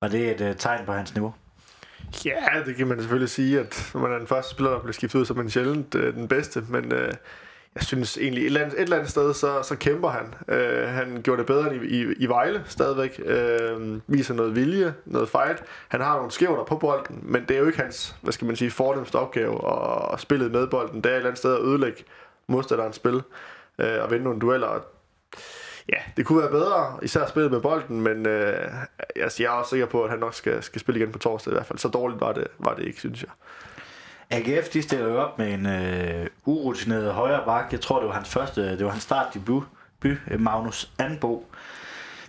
[0.02, 1.34] Var det et uh, tegn på hans niveau?
[2.24, 4.92] Ja, det kan man selvfølgelig sige, at når man er den første spiller, der bliver
[4.92, 6.64] skiftet ud, så er man sjældent uh, den bedste.
[6.68, 6.98] Men uh,
[7.76, 10.34] jeg synes egentlig, et eller andet, et eller andet sted, så, så kæmper han.
[10.48, 13.20] Øh, han gjorde det bedre end i, i, i Vejle stadigvæk.
[13.24, 15.62] Øh, viser noget vilje, noget fight.
[15.88, 18.56] Han har nogle skævner på bolden, men det er jo ikke hans, hvad skal man
[18.56, 21.00] sige, fornemmeste opgave at, at spille med bolden.
[21.00, 22.04] Det er et eller andet sted at ødelægge
[22.46, 23.22] modstanderens spil
[23.78, 24.80] øh, og vinde nogle dueller.
[25.88, 28.70] Ja, det kunne være bedre, især spillet med bolden, men øh,
[29.16, 31.54] jeg er også sikker på, at han nok skal, skal spille igen på torsdag i
[31.54, 31.78] hvert fald.
[31.78, 33.30] Så dårligt var det, var det ikke, synes jeg.
[34.30, 37.72] AGF de stiller jo op med en øh, urutineret højre bak.
[37.72, 39.60] Jeg tror, det var hans første, øh, det var hans start by,
[40.00, 41.46] by Magnus Anbo.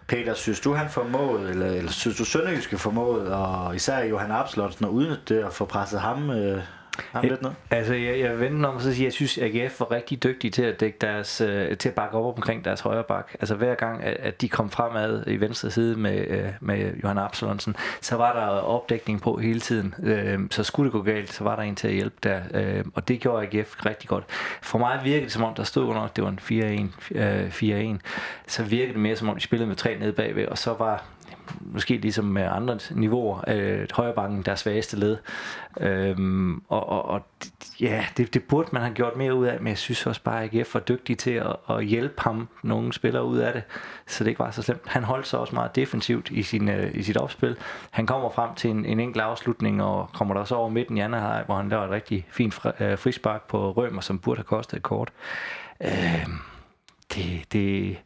[0.08, 4.86] Peter, synes du, han formåede, eller, eller synes du, Sønderjyske formåede, og især Johan Abslotsen,
[4.86, 6.64] at udnytte det og få presset ham, øh,
[7.12, 7.52] ham lidt ned?
[7.72, 10.52] Altså, jeg, jeg venter om at sige, at jeg synes, at AGF var rigtig dygtige
[10.52, 13.32] til at, dække deres, øh, til at bakke op omkring deres højre bak.
[13.40, 17.18] Altså, hver gang, at, at de kom fremad i venstre side med, øh, med Johan
[17.18, 19.96] Absalonsen, så var der opdækning på hele tiden.
[20.04, 22.42] Øh, så skulle det gå galt, så var der en til at hjælpe der.
[22.54, 24.24] Øh, og det gjorde AGF rigtig godt.
[24.62, 26.40] For mig virkede det som om, der stod nok, det var en
[27.12, 28.00] 4-1, øh, 4-1.
[28.48, 31.04] Så virkede det mere som om, de spillede med tre nede bagved, og så var
[31.62, 35.18] måske ligesom med andre niveauer, øh, højrebakken der svageste led.
[35.80, 37.22] Øhm, og, og, og
[37.80, 40.44] ja, det, det burde man have gjort mere ud af, men jeg synes også bare,
[40.44, 43.64] at AGF var dygtig til at, at hjælpe ham, nogle spillere ud af det,
[44.08, 44.82] så det ikke var så slemt.
[44.86, 47.58] Han holdt sig også meget defensivt i, sin, øh, i sit opspil.
[47.92, 51.00] Han kommer frem til en, en enkelt afslutning, og kommer der så over midten i
[51.00, 54.38] anden halvleg, hvor han laver et rigtig fint fri, øh, frispark på Rømer, som burde
[54.38, 55.12] have kostet et kort.
[55.84, 56.28] Øh,
[57.14, 57.98] det, det,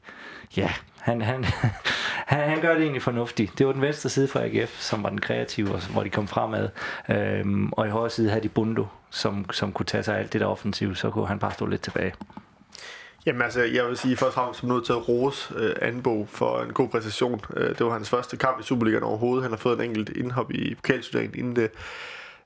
[0.57, 1.43] ja, han, han,
[2.31, 3.57] han, han gør det egentlig fornuftigt.
[3.57, 6.69] Det var den venstre side for AGF, som var den kreative, hvor de kom fremad.
[7.09, 10.33] Øhm, og i højre side havde de Bundo, som, som kunne tage sig af alt
[10.33, 12.13] det der offensiv, så kunne han bare stå lidt tilbage.
[13.25, 16.27] Jamen altså, jeg vil sige først og fremmest, som nødt til at rose øh, Anbo
[16.29, 17.41] for en god præstation.
[17.57, 19.43] Øh, det var hans første kamp i Superligaen overhovedet.
[19.43, 21.71] Han har fået en enkelt indhop i pokalstuderingen inden det.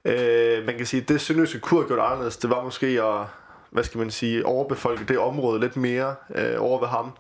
[0.06, 3.26] Øh, man kan sige, at det Sønderjyske kunne have gjort anderledes, det var måske at,
[3.70, 7.12] hvad skal man sige, overbefolke det område lidt mere øh, over ved ham.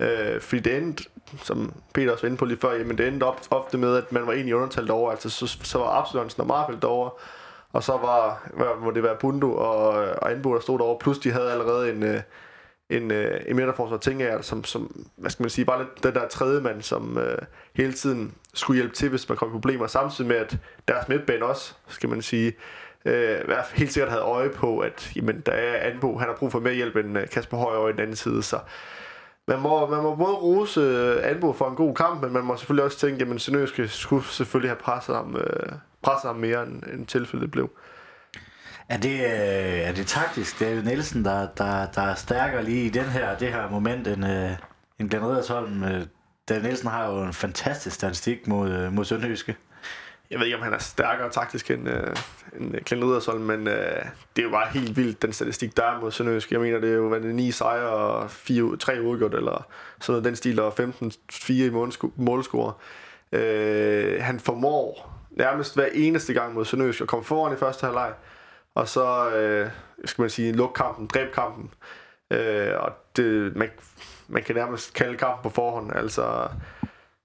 [0.00, 1.04] Øh, fordi det endte,
[1.42, 4.12] som Peter også var inde på lige før, jamen det endte op, ofte med, at
[4.12, 5.10] man var egentlig undertalt over.
[5.10, 7.10] Altså så, så var Absalonsen og Marfeldt over,
[7.72, 10.98] og så var, hvad må det være Bundo og, og Anbo, der stod derovre.
[10.98, 12.20] Plus de havde allerede en, øh,
[12.90, 16.02] en, øh, en midterforsvar, tænker jeg, altså, som, som, hvad skal man sige, bare lidt
[16.02, 17.38] den der tredje mand, som øh,
[17.74, 20.56] hele tiden skulle hjælpe til, hvis man kom i problemer, samtidig med, at
[20.88, 22.52] deres midtbane også, skal man sige,
[23.04, 23.40] øh,
[23.74, 26.74] helt sikkert havde øje på, at jamen, der er Anbo, han har brug for mere
[26.74, 28.58] hjælp end øh, Kasper Højer i den anden side, så
[29.50, 32.56] man må, man må både rose øh, Anbo for en god kamp, men man må
[32.56, 36.82] selvfølgelig også tænke, at Sønderjyske skulle selvfølgelig have presset ham, øh, presset ham mere, end,
[36.92, 37.70] end tilfældet blev.
[38.88, 42.88] Er det, øh, er det taktisk, David Nielsen, der, der, der er stærkere lige i
[42.88, 44.50] den her, det her moment, end, øh,
[44.98, 45.84] end Glenn Redersholm?
[45.84, 46.06] Øh,
[46.48, 49.56] David Nielsen har jo en fantastisk statistik mod, øh, mod Sønderjyske.
[50.30, 52.16] Jeg ved ikke, om han er stærkere taktisk end, øh,
[52.58, 54.04] end øh, Glenn Riddersholm, men øh,
[54.36, 56.52] det er jo bare helt vildt, den statistik, der er mod Sønderjysk.
[56.52, 59.66] Jeg mener, det er jo været 9 sejre og 4, 3 udgjort, eller
[60.00, 61.70] sådan noget den stil, og 15-4 i
[62.16, 62.72] målscore.
[63.32, 68.12] Øh, han formår nærmest hver eneste gang mod Sønderjysk at komme foran i første halvleg,
[68.74, 69.70] og så, øh,
[70.04, 71.70] skal man sige, lukke kampen, dræbe kampen.
[72.30, 73.70] Øh, og det, man,
[74.28, 76.48] man kan nærmest kalde kampen på forhånd, altså,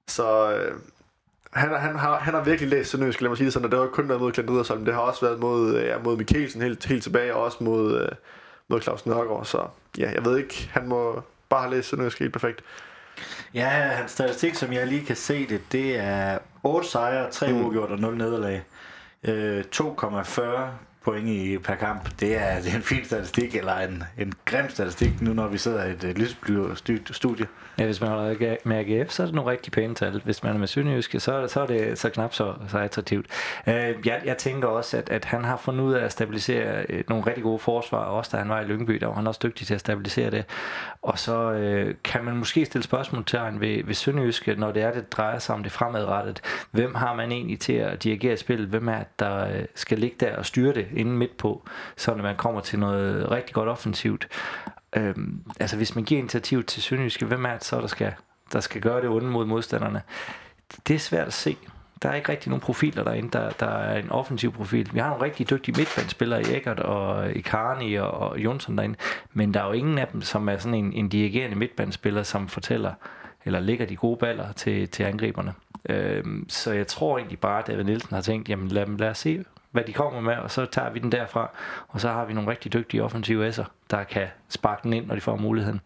[0.07, 0.57] så...
[0.57, 0.75] Øh,
[1.55, 3.79] han, han, har, han har virkelig læst Sønderjysk, lad mig sige det sådan, og det
[3.79, 6.85] har kun været mod Glenn Riddersholm, det har også været mod, ja, mod Mikkelsen helt,
[6.85, 8.09] helt tilbage, og også mod, øh,
[8.67, 12.33] mod Claus Nørgaard, så ja, jeg ved ikke, han må bare have læst Sønderjysk helt
[12.33, 12.61] perfekt.
[13.53, 17.61] Ja, hans statistik, som jeg lige kan se det, det er 8 sejre, 3 mm.
[17.61, 18.63] uafgjort og 0 nederlag.
[19.23, 20.41] Øh, 2,40
[21.05, 22.09] point i per kamp.
[22.19, 25.57] Det er, det er en fin statistik, eller en, en grim statistik, nu når vi
[25.57, 26.75] sidder i et uh, lysblå
[27.11, 27.47] studie.
[27.79, 30.21] Ja, hvis man holder med AGF, så er det nogle rigtig pæne tal.
[30.25, 33.25] Hvis man er med Sønderjyske, så, så er det så knap så, så attraktivt.
[33.67, 36.99] Uh, jeg, jeg tænker også, at, at han har fundet ud af at stabilisere uh,
[37.09, 39.67] nogle rigtig gode forsvar, også da han var i Lyngby, der var han også dygtig
[39.67, 40.45] til at stabilisere det.
[41.01, 44.91] Og så uh, kan man måske stille spørgsmål til ved, ved Sønderjyske, når det er,
[44.91, 46.41] det drejer sig om det fremadrettet.
[46.71, 48.67] Hvem har man egentlig til at dirigere spillet?
[48.67, 52.23] Hvem er der uh, skal ligge der og styre det inde midt på, så når
[52.23, 54.27] man kommer til noget rigtig godt offensivt.
[54.95, 58.13] Øhm, altså hvis man giver initiativ til Sønderjyske, hvem er det så, der skal,
[58.53, 60.01] der skal gøre det onde mod modstanderne?
[60.87, 61.57] Det er svært at se.
[62.01, 64.89] Der er ikke rigtig nogen profiler derinde, der, der er en offensiv profil.
[64.93, 68.97] Vi har nogle rigtig dygtige midtbanespillere i Eckert og i Karni og, og Jonsson derinde,
[69.33, 72.47] men der er jo ingen af dem, som er sådan en, en dirigerende midtbanespiller, som
[72.47, 72.93] fortæller,
[73.45, 75.53] eller lægger de gode baller til, til angriberne.
[75.89, 79.17] Øhm, så jeg tror egentlig bare, at David Nielsen har tænkt, jamen lad, lad os
[79.17, 81.49] se, hvad de kommer med, og så tager vi den derfra.
[81.87, 85.15] Og så har vi nogle rigtig dygtige offensive S'er, der kan sparke den ind, når
[85.15, 85.81] de får muligheden.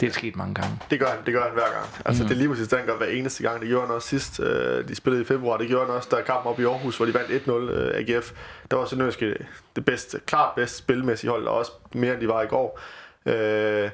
[0.00, 0.78] Det er sket mange gange.
[0.90, 1.86] Det gør han, det gør han hver gang.
[2.04, 2.28] Altså mm.
[2.28, 3.60] det er lige præcis den gør hver eneste gang.
[3.60, 5.56] Det gjorde han også sidst, øh, de spillede i februar.
[5.56, 8.32] Det gjorde han også, der kamp op i Aarhus, hvor de vandt 1-0 øh, AGF.
[8.70, 12.42] Der var Sønderjyske det bedste, klart bedste spilmæssige hold, og også mere end de var
[12.42, 12.80] i går.
[13.26, 13.90] Øh,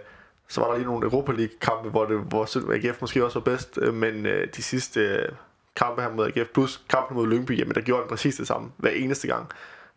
[0.49, 3.45] så var der lige nogle Europa League kampe, hvor, det, hvor AGF måske også var
[3.45, 5.29] bedst, øh, men øh, de sidste øh,
[5.77, 8.71] kampe her mod AGF, plus kampen mod Lyngby, jamen der gjorde han præcis det samme
[8.77, 9.49] hver eneste gang.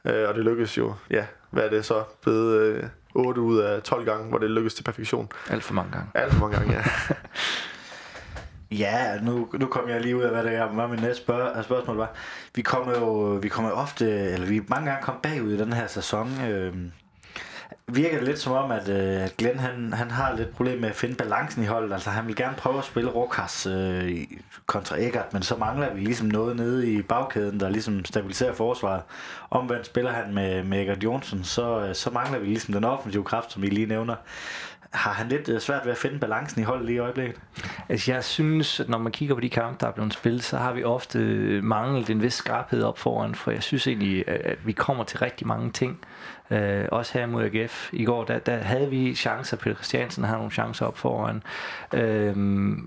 [0.06, 2.84] Øh, og det lykkedes jo, ja, hvad er det så, blevet øh,
[3.16, 5.30] 8 ud af 12 gange, hvor det lykkedes til perfektion.
[5.50, 6.08] Alt for mange gange.
[6.14, 6.84] Alt for mange gange, ja.
[8.72, 11.64] Ja, nu, nu kom jeg lige ud af, hvad det er, hvad min næste spørg-
[11.64, 12.14] spørgsmål var.
[12.56, 15.88] Vi kommer jo vi kommer ofte, eller vi mange gange kom bagud i den her
[15.88, 16.42] sæson.
[16.42, 16.74] Øh,
[17.88, 20.95] virker det lidt som om, at, øh, Glenn han, han har lidt problem med at
[20.95, 21.93] finde balancen i holdet.
[21.93, 25.93] Altså han vil gerne prøve at spille Rokas øh, i- kontra Eggert, men så mangler
[25.93, 29.01] vi ligesom noget nede i bagkæden, der ligesom stabiliserer forsvaret.
[29.49, 33.23] Omvendt spiller han med, med Eggert Jonsen, så, øh, så mangler vi ligesom den offensive
[33.23, 34.15] kraft, som I lige nævner.
[34.91, 37.36] Har han lidt øh, svært ved at finde balancen i holdet lige i øjeblikket?
[37.89, 40.58] Altså, jeg synes, at når man kigger på de kampe, der er blevet spillet, så
[40.58, 41.19] har vi ofte
[41.62, 45.47] manglet en vis skarphed op foran, for jeg synes egentlig, at vi kommer til rigtig
[45.47, 45.99] mange ting.
[46.51, 49.58] Øh, også her mod AGF i går, der, der havde vi chancer.
[49.58, 51.43] Peter Christiansen har nogle chancer op foran.
[51.93, 52.36] Øh,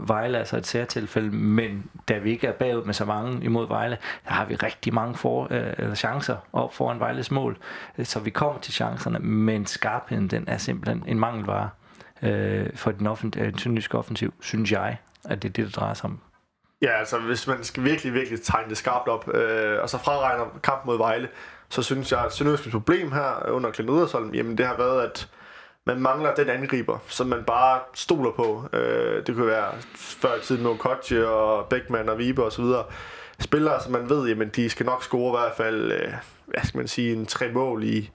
[0.08, 3.68] Vejle er altså et særtilfælde, men da vi ikke er bagud med så mange imod
[3.68, 7.56] Vejle, der har vi rigtig mange for, øh, eller chancer op foran Vejles mål.
[7.98, 11.70] Øh, så vi kommer til chancerne, men skarpheden den er simpelthen en mangelvare
[12.22, 15.94] øh, for den, offent, øh, sønderjyske offensiv, synes jeg, at det er det, det drejer
[15.94, 16.20] sig om.
[16.82, 20.44] Ja, altså hvis man skal virkelig, virkelig tegne det skarpt op, øh, og så fraregner
[20.62, 21.28] kampen mod Vejle,
[21.70, 25.28] så synes jeg, at Sønderjyskens problem her under Clint Riddersholm, jamen det har været, at
[25.86, 28.64] man mangler den angriber, som man bare stoler på.
[28.72, 32.62] Øh, det kunne være før i tiden med Okotje og Beckmann og Vibe og så
[32.62, 32.84] videre.
[33.40, 36.12] Spillere, som man ved, jamen de skal nok score i hvert fald, øh,
[36.46, 38.10] hvad skal man sige, en tre mål i,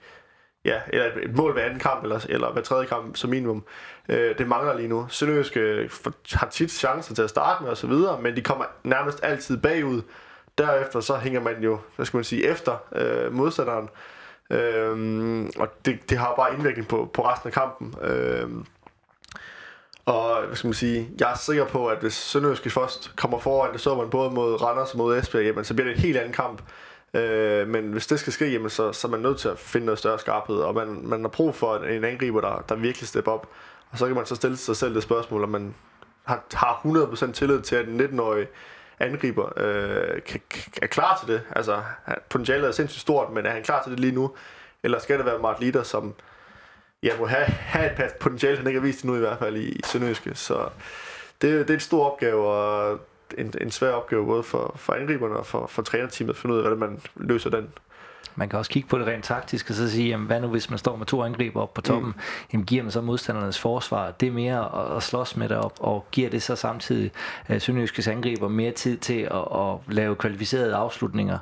[0.64, 3.64] ja, eller et- mål hver anden kamp, eller, eller hver tredje kamp som minimum.
[4.08, 5.06] Øh, det mangler lige nu.
[5.08, 5.90] Sønderjysk øh,
[6.32, 9.56] har tit chancer til at starte med og så videre, men de kommer nærmest altid
[9.56, 10.02] bagud.
[10.58, 13.88] Derefter så hænger man jo, hvad skal man sige, efter øh, modstanderen.
[14.50, 17.94] Øhm, og det, det har bare indvirkning på, på resten af kampen.
[18.02, 18.66] Øhm,
[20.06, 23.72] og hvad skal man sige, jeg er sikker på, at hvis Sønderjyske først kommer foran,
[23.72, 26.16] det så man både mod Randers og mod Esbjerg, jamen, så bliver det en helt
[26.16, 26.62] anden kamp.
[27.14, 29.84] Øh, men hvis det skal ske, jamen, så, så er man nødt til at finde
[29.84, 33.32] noget større skarphed, og man, man har brug for en angriber, der, der virkelig stepper
[33.32, 33.48] op.
[33.90, 35.74] Og så kan man så stille sig selv det spørgsmål, om man
[36.24, 38.46] har, har 100% tillid til, at en 19-årig
[39.00, 40.40] angriber øh, kan,
[40.82, 41.42] er klar til det.
[41.56, 41.82] Altså,
[42.30, 44.34] potentialet er sindssygt stort, men er han klar til det lige nu?
[44.82, 46.14] Eller skal det være Mart Litter, som
[47.02, 49.68] ja, må have, have et potentiale, han ikke har vist endnu i hvert fald i,
[49.68, 50.34] i Sønderjyske.
[50.34, 50.68] Så
[51.42, 53.00] det, det er en stor opgave, og
[53.38, 56.60] en, en svær opgave både for, for angriberne og for, for trænerteamet at finde ud
[56.60, 57.72] af, hvordan man løser den.
[58.36, 60.70] Man kan også kigge på det rent taktisk og så sige, jamen, hvad nu hvis
[60.70, 62.20] man står med to angriber op på toppen, mm.
[62.52, 66.30] jamen, giver man så modstandernes forsvar det mere at, slås med det op, og giver
[66.30, 67.10] det så samtidig
[67.50, 71.38] uh, Sønderjyskes angriber mere tid til at, at lave kvalificerede afslutninger.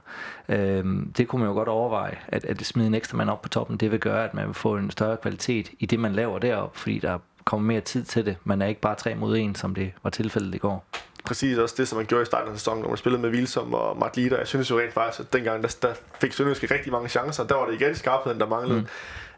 [0.49, 3.49] Øhm, det kunne man jo godt overveje, at, at smide en ekstra mand op på
[3.49, 6.39] toppen, det vil gøre, at man vil få en større kvalitet i det, man laver
[6.39, 8.37] derop, fordi der kommer mere tid til det.
[8.45, 10.85] Man er ikke bare tre mod en, som det var tilfældet i går.
[11.25, 13.75] Præcis også det, som man gjorde i starten af sæsonen, når man spillede med Vilsom
[13.75, 14.39] og Mart Lider.
[14.39, 17.45] Jeg synes jo rent faktisk, at dengang, der, der fik Sønderjyske rigtig mange chancer.
[17.45, 18.87] Der var det igen skarpheden, der manglede.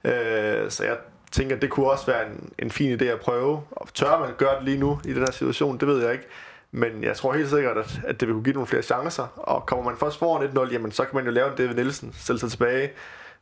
[0.04, 0.10] Mm.
[0.10, 0.96] Øh, så jeg
[1.32, 3.62] tænker, at det kunne også være en, en fin idé at prøve.
[3.70, 6.24] Og tør man gøre det lige nu i den her situation, det ved jeg ikke.
[6.72, 9.26] Men jeg tror helt sikkert, at, at det vil kunne give nogle flere chancer.
[9.36, 12.14] Og kommer man først foran 1-0, jamen, så kan man jo lave en David Nielsen,
[12.18, 12.92] stille sig tilbage,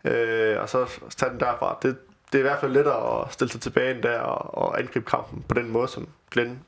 [0.05, 1.79] øh, og så tage den derfra.
[1.83, 1.97] Det,
[2.33, 5.11] det er i hvert fald lettere at stille sig tilbage end der og, og angribe
[5.11, 6.61] kampen på den måde, som Glenn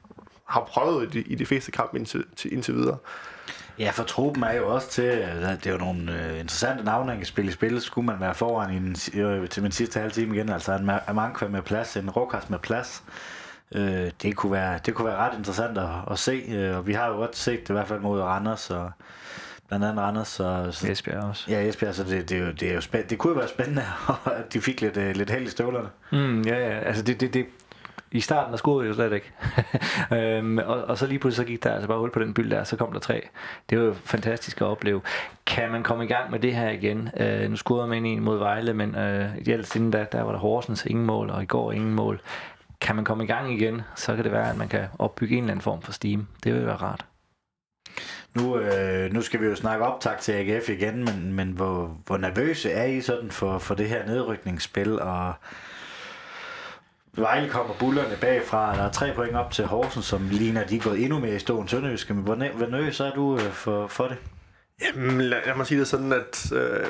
[0.48, 2.96] har prøvet i de, i de fleste kampe indtil, til, indtil videre.
[3.78, 7.09] Ja, for truppen er jo også til, at det er jo nogle øh, interessante navne,
[7.11, 7.80] han kan spille i spil.
[7.80, 10.90] Skulle man være foran i si- øh, til min sidste halve time igen, altså en
[10.90, 13.02] Ma- Amankwa med plads, en Rokas med plads.
[13.74, 16.92] Øh, det, kunne være, det kunne være ret interessant at, at se, øh, og vi
[16.92, 18.90] har jo godt set det i hvert fald mod Randers, og
[19.68, 20.28] blandt andet Randers.
[20.28, 21.44] Så, så, Esbjerg også.
[21.50, 23.48] ja, Esbjerg, så det, det, er jo, det, er jo spænd- det kunne jo være
[23.48, 23.83] spændende,
[24.38, 25.88] at de fik lidt, øh, lidt held i støvlerne.
[26.12, 27.46] Mm, ja, ja, altså det, det, det,
[28.14, 29.33] i starten der scorede vi jo slet ikke.
[30.38, 32.50] øhm, og, og, så lige pludselig så gik der altså bare hul på den byld
[32.50, 33.29] der, så kom der tre.
[33.70, 35.00] Det var jo fantastisk at opleve.
[35.46, 37.09] Kan man komme i gang med det her igen?
[37.16, 40.38] Øh, nu scorede man en mod Vejle, men øh, ellers inden da, der var der
[40.38, 42.20] Horsens ingen mål, og i går ingen mål.
[42.81, 45.42] Kan man komme i gang igen, så kan det være, at man kan opbygge en
[45.42, 46.27] eller anden form for steam.
[46.44, 47.05] Det vil være rart.
[48.35, 52.16] Nu, øh, nu skal vi jo snakke optag til AGF igen, men, men hvor, hvor
[52.16, 55.35] nervøse er I sådan for, for det her nedrykningsspil, og
[57.16, 60.81] Vejle kommer bullerne bagfra, der er tre point op til Horsens, som ligner, de er
[60.81, 63.87] gået endnu mere i ståen Sønderjyske, men hvor, næ- hvor nervøs er du øh, for,
[63.87, 64.16] for det?
[64.83, 66.87] Jamen, lad, lad mig sige det sådan, at øh,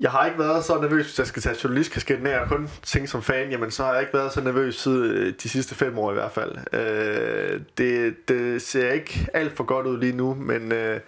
[0.00, 3.08] jeg har ikke været så nervøs, hvis jeg skal tage journalistkasketten af og kun tænke
[3.08, 5.98] som fan, jamen så har jeg ikke været så nervøs siden øh, de sidste fem
[5.98, 6.56] år i hvert fald.
[6.72, 11.00] Øh, det, det ser ikke alt for godt ud lige nu, men øh,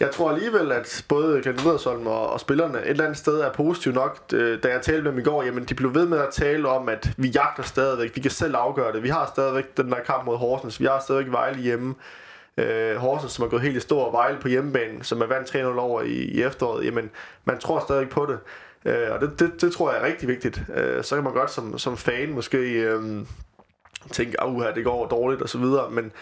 [0.00, 3.52] jeg tror alligevel, at både Glenn Riddersholm og, og spillerne et eller andet sted er
[3.52, 4.20] positive nok.
[4.32, 6.68] Øh, da jeg talte med dem i går, jamen de blev ved med at tale
[6.68, 9.02] om, at vi jagter stadigvæk, vi kan selv afgøre det.
[9.02, 11.94] Vi har stadigvæk den der kamp mod Horsens, vi har stadigvæk Vejle hjemme.
[12.56, 15.54] Øh, Horsens, som er gået helt i stor, og Vejle på hjemmebane, som er vandt
[15.54, 17.10] 3-0 over i, i efteråret, jamen
[17.44, 18.38] man tror stadig på det.
[18.84, 20.62] Øh, og det, det, det tror jeg er rigtig vigtigt.
[20.76, 23.02] Øh, så kan man godt som, som fan måske øh,
[24.12, 26.12] tænke, at det går dårligt og så videre, men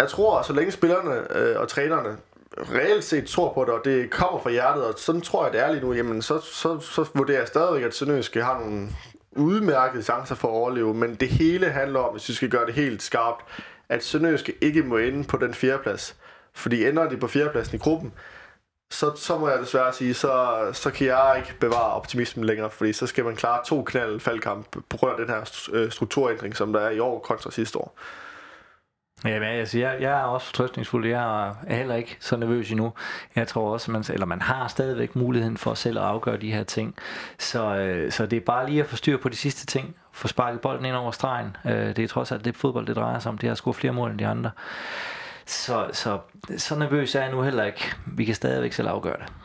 [0.00, 2.16] jeg tror, så længe spillerne øh, og trænerne
[2.58, 5.60] reelt set tror på det, og det kommer fra hjertet, og sådan tror jeg, det
[5.60, 8.88] er lige nu, jamen så, så, så vurderer jeg stadigvæk, at Sønderjyske har nogle
[9.36, 12.74] udmærkede chancer for at overleve, men det hele handler om, hvis vi skal gøre det
[12.74, 13.44] helt skarpt,
[13.88, 16.16] at Sønderjyske ikke må ende på den fjerdeplads.
[16.54, 18.12] Fordi ender de på fjerdepladsen i gruppen,
[18.90, 22.92] så, så må jeg desværre sige, så, så kan jeg ikke bevare optimismen længere, fordi
[22.92, 26.72] så skal man klare to knald faldkamp på grund af den her øh, strukturændring, som
[26.72, 27.98] der er i år kontra sidste år.
[29.24, 31.06] Jamen, altså, jeg, jeg er også fortrøstningsfuld.
[31.06, 32.92] Jeg er heller ikke så nervøs endnu.
[33.36, 36.64] Jeg tror også, man, eller man har stadigvæk muligheden for selv at afgøre de her
[36.64, 36.94] ting.
[37.38, 39.96] Så, øh, så det er bare lige at få styr på de sidste ting.
[40.12, 41.56] Få sparket bolden ind over stregen.
[41.64, 43.38] Øh, det er trods alt det fodbold, det drejer sig om.
[43.38, 44.50] Det har at score flere mål end de andre.
[45.46, 46.18] Så, så,
[46.56, 47.92] så nervøs er jeg nu heller ikke.
[48.06, 49.43] Vi kan stadigvæk selv afgøre det.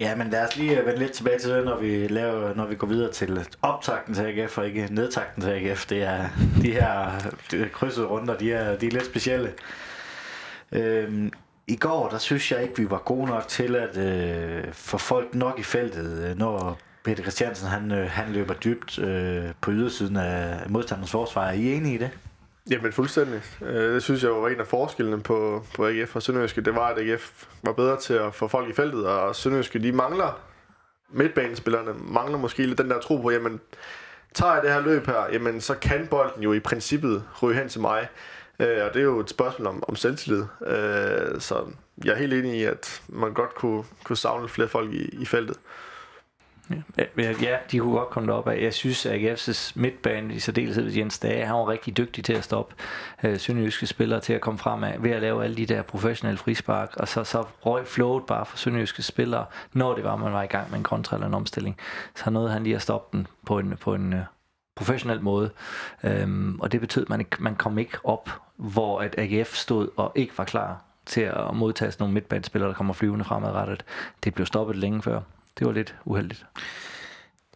[0.00, 2.66] Ja, men lad os lige øh, vende lidt tilbage til det, når vi, laver, når
[2.66, 5.86] vi går videre til optakten til AGF, og ikke nedtakten til AGF.
[5.86, 6.28] Det er
[6.62, 7.10] de her
[7.72, 9.52] krydsede runder, de er, de er lidt specielle.
[10.72, 11.32] Øhm,
[11.66, 15.34] I går, der synes jeg ikke, vi var gode nok til at øh, få folk
[15.34, 20.16] nok i feltet, øh, når Peter Christiansen han, øh, han løber dybt øh, på ydersiden
[20.16, 21.46] af modstanderens forsvar.
[21.46, 22.10] Er I enige i det?
[22.70, 23.42] Jamen fuldstændig.
[23.62, 26.60] Øh, det synes jeg var en af forskellene på, på AGF og Sønderjyske.
[26.60, 29.92] Det var, at AGF var bedre til at få folk i feltet, og Sønderjyske, de
[29.92, 30.40] mangler
[31.12, 33.60] midtbanespillerne, mangler måske lidt den der tro på, jamen,
[34.34, 37.68] tager jeg det her løb her, jamen, så kan bolden jo i princippet ryge hen
[37.68, 38.08] til mig.
[38.60, 40.44] Øh, og det er jo et spørgsmål om, om selvtillid.
[40.66, 41.66] Øh, så
[42.04, 45.24] jeg er helt enig i, at man godt kunne, kunne savne flere folk i, i
[45.24, 45.56] feltet.
[46.98, 48.62] Ja, ja, de kunne godt komme derop af.
[48.62, 52.32] Jeg synes, at AGF's midtbane, i særdeleshed ved Jens Dage, han var rigtig dygtig til
[52.32, 52.74] at stoppe
[53.22, 56.38] øh, sønderjyske spillere til at komme frem af, ved at lave alle de der professionelle
[56.38, 60.42] frispark, og så, så røg flowet bare for sønderjyske spillere, når det var, man var
[60.42, 61.76] i gang med en kontra eller en omstilling.
[62.14, 64.20] Så nåede han lige at stoppe den på en, på en øh,
[64.76, 65.50] professionel måde.
[66.04, 69.88] Øhm, og det betød, at man, ikke, man kom ikke op, hvor at AGF stod
[69.96, 73.84] og ikke var klar til at modtage nogle midtbanespillere, der kommer flyvende fremadrettet.
[74.24, 75.20] Det blev stoppet længe før
[75.58, 76.46] det var lidt uheldigt.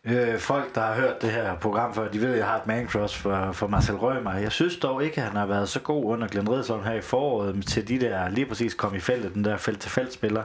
[0.05, 2.67] Øh, folk, der har hørt det her program før, de ved, at jeg har et
[2.67, 4.35] man crush for, for Marcel Rømer.
[4.35, 7.01] Jeg synes dog ikke, at han har været så god under Glenn Ridsholm her i
[7.01, 10.43] foråret til de der lige præcis kom i feltet, den der felt-til-felt spiller,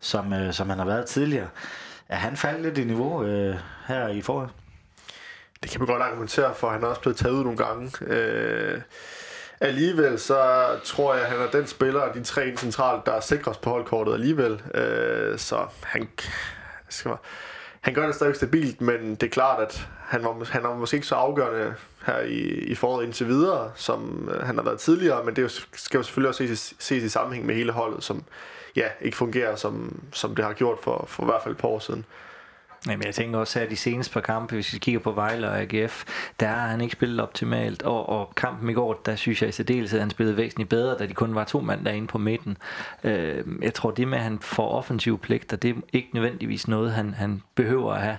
[0.00, 1.48] som, øh, som han har været tidligere.
[2.08, 3.56] Er han faldet lidt i niveau øh,
[3.86, 4.50] her i foråret?
[5.62, 6.70] Det kan man godt argumentere for.
[6.70, 7.92] Han er også blevet taget ud nogle gange.
[8.06, 8.80] Øh,
[9.60, 13.20] alligevel så tror jeg, at han er den spiller af de tre centralt, der er
[13.20, 14.62] sikrest på holdkortet alligevel.
[14.74, 16.08] Øh, så han,
[16.88, 17.18] skal man,
[17.80, 20.94] han gør det stadig stabilt, men det er klart, at han var, han var måske
[20.94, 21.74] ikke så afgørende
[22.06, 25.98] her i, i foråret indtil videre, som øh, han har været tidligere, men det skal
[25.98, 28.24] jo selvfølgelig også ses, ses i sammenhæng med hele holdet, som
[28.76, 31.68] ja, ikke fungerer, som, som det har gjort for, for i hvert fald et par
[31.68, 32.04] år siden.
[32.88, 35.60] Jamen, jeg tænker også, at de seneste par kampe, hvis vi kigger på Vejle og
[35.60, 36.04] AGF,
[36.40, 37.82] der har han ikke spillet optimalt.
[37.82, 40.98] Og, og kampen i går, der synes jeg i særdeleshed, at han spillede væsentligt bedre,
[40.98, 42.56] da de kun var to mand derinde på midten.
[43.04, 46.92] Øh, jeg tror, det med, at han får offensive pligter, det er ikke nødvendigvis noget,
[46.92, 48.18] han, han behøver at have.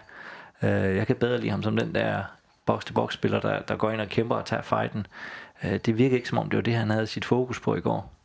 [0.63, 2.23] Øh, jeg kan bedre lide ham som den der
[2.65, 5.07] box-to-box-spiller, der, der går ind og kæmper og tager fighten.
[5.63, 7.81] Øh, det virker ikke som om, det var det, han havde sit fokus på i
[7.81, 8.16] går.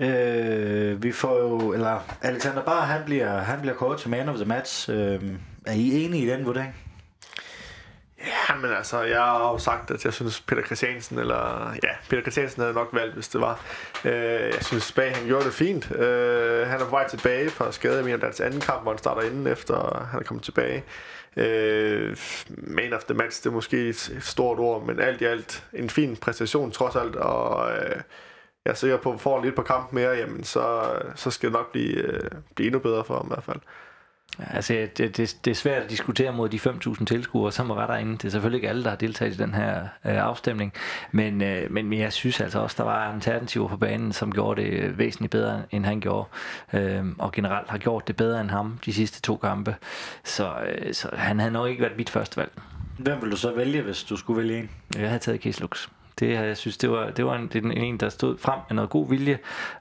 [0.00, 4.36] Øh, vi får jo, eller Alexander Bar, han bliver, han bliver kåret til man of
[4.36, 4.90] the match.
[4.90, 5.22] Øh,
[5.66, 6.74] er I enige i den vurdering?
[8.26, 12.22] Ja, men altså, jeg har jo sagt, at jeg synes, Peter Christiansen, eller ja, Peter
[12.22, 13.60] Christiansen havde nok valgt, hvis det var.
[14.04, 14.12] Øh,
[14.54, 15.90] jeg synes, Bag, han gjorde det fint.
[15.90, 19.22] Øh, han er på vej tilbage fra skade i deres anden kamp, hvor han starter
[19.22, 20.84] inden efter, han er kommet tilbage.
[21.36, 22.16] Øh,
[22.48, 25.64] man of the match, det er måske et, et stort ord, men alt i alt
[25.72, 28.00] en fin præstation trods alt, og øh,
[28.64, 31.52] jeg er sikker på, at får lidt på kamp mere, jamen så, så skal det
[31.52, 33.60] nok blive, øh, blive endnu bedre for ham i hvert fald.
[34.38, 37.86] Ja, altså, det, det, det er svært at diskutere mod de 5.000 tilskuere, som var
[37.86, 38.12] derinde.
[38.12, 40.72] Det er selvfølgelig ikke alle, der har deltaget i den her øh, afstemning,
[41.12, 44.98] men, øh, men jeg synes altså også, der var alternativer på banen, som gjorde det
[44.98, 46.28] væsentligt bedre, end han gjorde,
[46.72, 49.76] øh, og generelt har gjort det bedre end ham de sidste to kampe.
[50.24, 52.52] Så, øh, så han havde nok ikke været mit første valg.
[52.98, 54.70] Hvem vil du så vælge, hvis du skulle vælge en?
[54.96, 55.88] Jeg havde taget Kislux.
[56.20, 58.90] Det, jeg synes, det var, det var en, det en, der stod frem med noget
[58.90, 59.38] god vilje,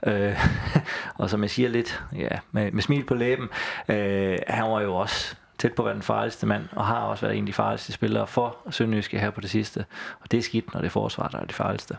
[0.07, 0.45] øh,
[1.19, 3.49] og som jeg siger lidt, ja, med, med smil på læben,
[3.89, 7.25] øh, han var jo også tæt på at være den farligste mand, og har også
[7.25, 9.85] været en af de farligste spillere for Sønderjyske her på det sidste.
[10.19, 11.97] Og det er skidt, når det er forsvar, der er det farligste.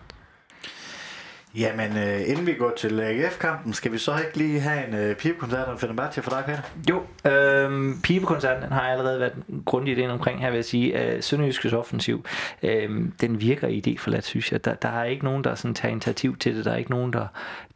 [1.55, 5.17] Jamen, øh, inden vi går til AGF-kampen, skal vi så ikke lige have en øh,
[5.17, 6.63] pibekoncert om Fenerbahce for dig, Peter?
[6.91, 9.33] Jo, øh, pibekoncerten har allerede været
[9.65, 11.15] grundigt ind omkring her, vil jeg sige.
[11.15, 12.25] Øh, Sønderjyskes offensiv,
[12.63, 12.91] øh,
[13.21, 14.65] den virker idéforladt, synes jeg.
[14.65, 16.65] Der, der er ikke nogen, der sådan tager initiativ til det.
[16.65, 17.27] Der er ikke nogen, der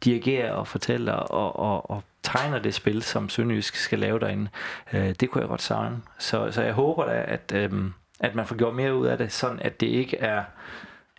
[0.03, 4.49] dirigerer og fortæller og, og, og tegner det spil, som Sønderjysk skal lave derinde.
[4.93, 6.01] Øh, det kunne jeg godt savne.
[6.19, 7.71] Så, så jeg håber da, at, øh,
[8.19, 10.43] at man får gjort mere ud af det, sådan at det ikke er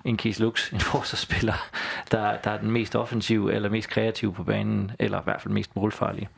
[0.05, 1.69] en Kies Lux, en forsvarsspiller,
[2.11, 5.55] der, der er den mest offensive eller mest kreative på banen, eller i hvert fald
[5.55, 6.29] mest målfarlige.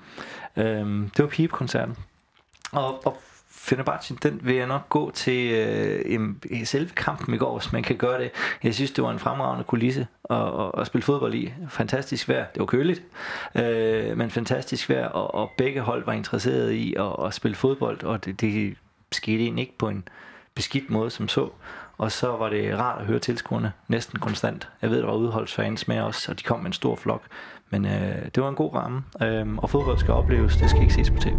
[0.57, 1.97] Øhm, det var pipekoncerten.
[2.73, 3.17] Og, og
[3.51, 7.97] Fenerbahce, den vil jeg nok gå til øh, selve kampen i går, hvis man kan
[7.97, 8.31] gøre det.
[8.63, 11.53] Jeg synes, det var en fremragende kulisse at, at, at spille fodbold i.
[11.69, 12.47] Fantastisk vejr.
[12.55, 13.03] Det var køligt,
[13.55, 18.05] øh, men fantastisk vejr, og, og begge hold var interesserede i at, at spille fodbold,
[18.05, 18.77] og det, det
[19.13, 20.09] skete egentlig ikke på en
[20.55, 21.51] beskidt måde som så.
[21.99, 24.69] Og så var det rart at høre tilskuerne næsten konstant.
[24.83, 27.23] Jeg ved, der var udholdsfans med os, og de kom med en stor flok.
[27.71, 30.95] Men øh, det var en god ramme, øh, og fodbold skal opleves, det skal ikke
[30.95, 31.37] ses på tv.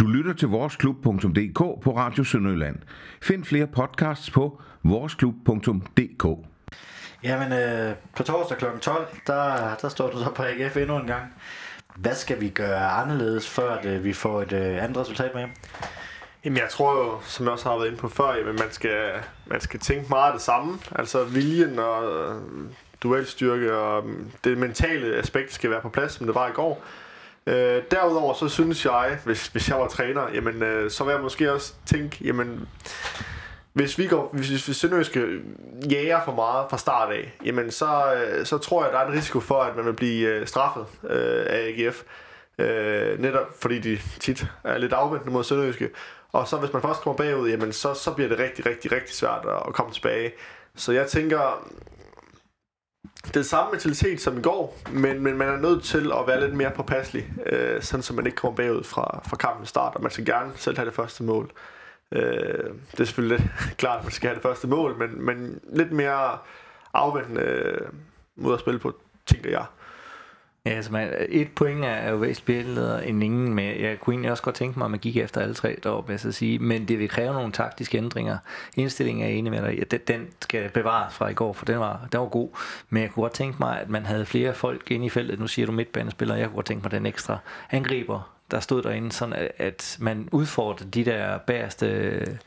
[0.00, 2.76] Du lytter til voresklub.dk på Radio Sønderjylland.
[3.22, 6.48] Find flere podcasts på voresklub.dk.
[7.24, 8.64] Jamen, øh, på torsdag kl.
[8.80, 11.22] 12, der, der står du så på AGF endnu en gang.
[11.96, 15.42] Hvad skal vi gøre anderledes, før at, øh, vi får et øh, andet resultat med
[15.42, 15.50] hjem?
[16.44, 19.12] Jamen jeg tror jo, som jeg også har været inde på før, at man, skal,
[19.46, 20.78] man skal tænke meget af det samme.
[20.92, 22.34] Altså viljen og øh,
[23.02, 26.82] duelstyrke og mm, det mentale aspekt skal være på plads, som det var i går.
[27.46, 31.20] Øh, derudover så synes jeg, hvis, hvis jeg var træner, jamen, øh, så vil jeg
[31.20, 32.68] måske også tænke, jamen,
[33.72, 35.40] hvis vi går, hvis, hvis Sønderjyske
[35.90, 39.12] jager for meget fra start af, jamen så, øh, så tror jeg, der er en
[39.12, 42.02] risiko for, at man vil blive øh, straffet øh, af AGF.
[42.58, 45.90] Øh, netop fordi de tit er lidt afventende mod Sønderjyske.
[46.32, 49.14] Og så hvis man først kommer bagud, jamen så, så bliver det rigtig, rigtig, rigtig
[49.14, 50.32] svært at, komme tilbage.
[50.74, 51.68] Så jeg tænker,
[53.34, 56.54] det samme mentalitet som i går, men, men man er nødt til at være lidt
[56.54, 60.10] mere påpasselig, øh, sådan så man ikke kommer bagud fra, fra kampen start, og man
[60.10, 61.50] skal gerne selv have det første mål.
[62.12, 65.60] Øh, det er selvfølgelig lidt klart, at man skal have det første mål, men, men
[65.72, 66.38] lidt mere
[66.94, 67.88] afventende øh,
[68.36, 68.92] måde at spille på,
[69.26, 69.64] tænker jeg.
[70.68, 74.14] Ja, altså man, et point er, er jo væsentligt bedre end ingen, men jeg kunne
[74.14, 76.58] egentlig også godt tænke mig, at man gik efter alle tre deroppe, vil jeg sige.
[76.58, 78.38] Men det vil kræve nogle taktiske ændringer.
[78.76, 81.78] Indstillingen er enig med dig, ja, den, den skal bevares fra i går, for den
[81.78, 82.48] var, den var god.
[82.90, 85.38] Men jeg kunne godt tænke mig, at man havde flere folk inde i feltet.
[85.38, 87.38] Nu siger du midtbanespiller, jeg kunne godt tænke mig den ekstra
[87.70, 92.38] angriber, der stod derinde, sådan at man udfordrede de der bagerste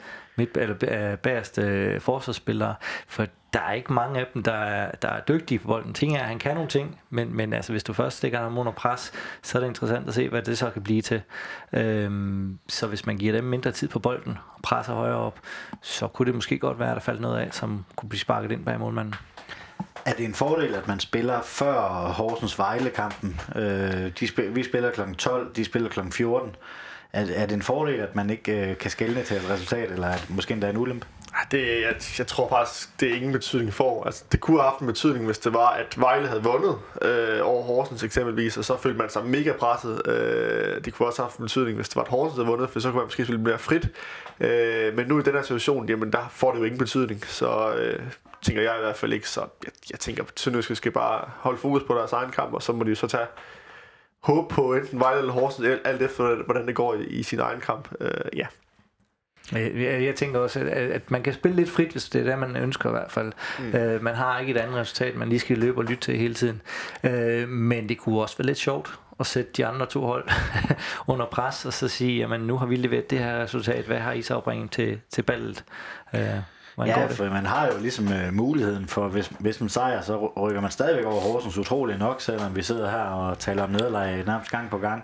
[0.42, 0.76] midt, eller
[1.12, 2.76] øh, bagerste øh, forsvarsspillere,
[3.08, 5.94] for der er ikke mange af dem, der er, der er dygtige på bolden.
[5.94, 8.58] Ting er, at han kan nogle ting, men, men altså, hvis du først stikker ham
[8.58, 9.12] under pres,
[9.42, 11.22] så er det interessant at se, hvad det så kan blive til.
[11.74, 15.40] Øhm, så hvis man giver dem mindre tid på bolden og presser højere op,
[15.82, 18.52] så kunne det måske godt være, at der faldt noget af, som kunne blive sparket
[18.52, 19.16] ind bag målmanden.
[20.06, 21.82] Er det en fordel, at man spiller før
[22.18, 23.42] Horsens Vejle-kampen?
[23.56, 25.02] Øh, de spil, vi spiller kl.
[25.18, 26.00] 12, de spiller kl.
[26.12, 26.56] 14.
[27.14, 30.08] Er, er det en fordel, at man ikke øh, kan skælne til et resultat, eller
[30.08, 31.08] at måske endda en ulempe?
[31.34, 34.04] Ah, det, jeg, jeg tror faktisk, det er ingen betydning for.
[34.04, 37.40] Altså, det kunne have haft en betydning, hvis det var, at Vejle havde vundet øh,
[37.44, 40.08] over Horsens eksempelvis, og så følte man sig mega presset.
[40.08, 42.70] Øh, det kunne også have haft en betydning, hvis det var, at Horsens havde vundet,
[42.70, 43.90] for så kunne man måske spille mere frit.
[44.40, 47.26] Øh, men nu i den her situation, jamen, der får det jo ingen betydning.
[47.26, 48.00] Så øh,
[48.42, 49.30] tænker jeg i hvert fald ikke.
[49.30, 52.64] Så jeg, jeg tænker, at Sønderjyske skal bare holde fokus på deres egen kamp, og
[52.64, 53.26] så må de jo så tage
[54.24, 57.60] håb på enten Vejle eller Horsens, alt efter hvordan det går i, i sin egen
[57.60, 57.88] kamp.
[58.00, 58.48] Øh, ja.
[59.52, 62.40] Jeg, jeg tænker også, at, at man kan spille lidt frit, hvis det er det,
[62.40, 63.32] man ønsker i hvert fald.
[63.60, 63.76] Mm.
[63.76, 66.34] Øh, man har ikke et andet resultat, man lige skal løbe og lytte til hele
[66.34, 66.62] tiden.
[67.04, 70.30] Øh, men det kunne også være lidt sjovt at sætte de andre to hold
[71.08, 74.12] under pres, og så sige, jamen nu har vi leveret det her resultat, hvad har
[74.12, 75.64] I så at bringe til, til ballet?
[76.16, 76.38] Øh,
[76.78, 80.62] ja, for man har jo ligesom uh, muligheden for, hvis, hvis man sejrer, så rykker
[80.62, 84.52] man stadigvæk over Horsens utrolig nok, selvom vi sidder her og taler om nederlag nærmest
[84.52, 85.04] gang på gang.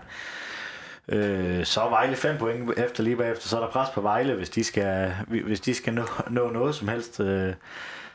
[1.09, 4.33] Øh, så er Vejle 5 point efter lige bagefter, så er der pres på Vejle,
[4.33, 7.19] hvis de skal, hvis de skal nå, nå noget som helst.
[7.19, 7.53] Øh,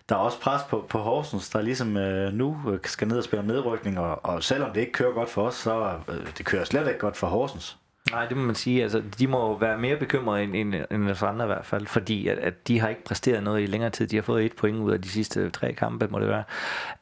[0.08, 3.46] der er også pres på, på Horsens, der ligesom øh, nu skal ned og spille
[3.46, 6.86] nedrykning, og, og selvom det ikke kører godt for os, så øh, det kører slet
[6.86, 7.78] ikke godt for Horsens.
[8.10, 8.82] Nej, det må man sige.
[8.82, 12.28] Altså, de må være mere bekymrede end, end, end os andre i hvert fald, fordi
[12.28, 14.06] at, at de har ikke præsteret noget i længere tid.
[14.06, 16.44] De har fået et point ud af de sidste tre kampe, må det være.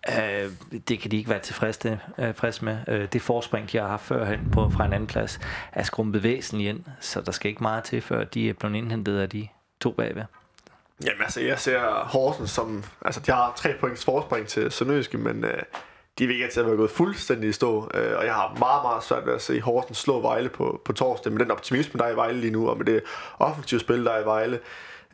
[0.08, 0.50] Øh,
[0.88, 2.78] det kan de ikke være tilfredse uh, med.
[2.88, 5.40] Øh, det forspring, de har haft førhen på, fra en anden plads,
[5.72, 9.18] er skrumpet væsentligt ind, så der skal ikke meget til, før de er blevet indhentet
[9.18, 9.48] af de
[9.80, 10.22] to bagved.
[11.06, 12.84] Jamen altså, jeg ser Horsens som...
[13.04, 15.44] Altså, de har tre points forspring til Sønderjyske, men...
[15.44, 15.62] Øh
[16.18, 19.04] de virker til at være gået fuldstændig i stå, øh, og jeg har meget, meget
[19.04, 22.12] svært ved at se Horsens slå Vejle på, på torsdag, med den optimisme, der er
[22.12, 23.02] i Vejle lige nu, og med det
[23.38, 24.60] offensive spil, der er i Vejle.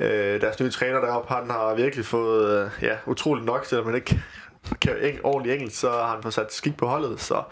[0.01, 3.95] Øh, deres nye træner deroppe, han har virkelig fået øh, ja, utroligt nok, selvom man
[3.95, 4.23] ikke
[4.81, 7.43] kan eng- ordentligt engelsk, så har han fået sat skik på holdet, så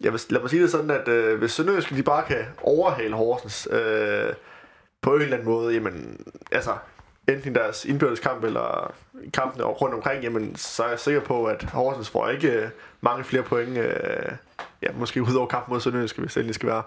[0.00, 3.14] jeg vil, lad mig sige det sådan, at øh, hvis Sønderjyske de bare kan overhale
[3.14, 4.34] Horsens øh,
[5.02, 6.70] på en eller anden måde, jamen, altså,
[7.28, 8.94] enten i deres indbørdeskamp eller
[9.34, 12.70] kampene rundt omkring, jamen, så er jeg sikker på, at Horsens får ikke
[13.00, 14.32] mange flere point, øh,
[14.82, 16.82] ja, måske ud over kampen mod Sønderjyske, hvis det endelig skal være.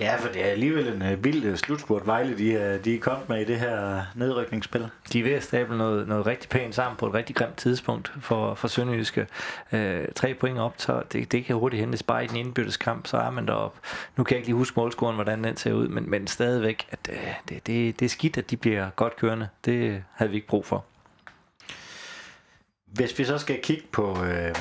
[0.00, 3.00] Ja, for det er alligevel en uh, vild uh, slutspurt, Vejle de, uh, de er
[3.00, 4.88] kommet med i det her nedrykningsspil.
[5.12, 8.12] De er ved at stable noget, noget rigtig pænt sammen på et rigtig grimt tidspunkt
[8.20, 9.26] for, for Sønderjyske.
[9.72, 13.06] Øh, tre point op, så det, det kan hurtigt hentes bare i den indbyttes kamp,
[13.06, 13.74] så er man derop.
[14.16, 17.10] Nu kan jeg ikke lige huske målscoren, hvordan den ser ud, men, men stadigvæk, at
[17.12, 19.48] øh, det, det, det er skidt, at de bliver godt kørende.
[19.64, 20.84] Det havde vi ikke brug for.
[22.86, 24.54] Hvis vi så skal kigge på, øh,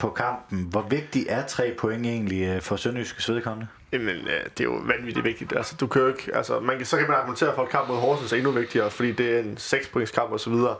[0.00, 3.66] på kampen, hvor vigtig er tre point egentlig øh, for Sønderjyskes vedkommende?
[3.92, 4.16] Jamen,
[4.58, 5.56] det er jo vanvittigt vigtigt.
[5.56, 7.88] Altså, du kan jo ikke, altså, man kan, så kan man argumentere for, at kamp
[7.88, 10.76] mod Horsens er endnu vigtigere, fordi det er en 6 points kamp og så videre.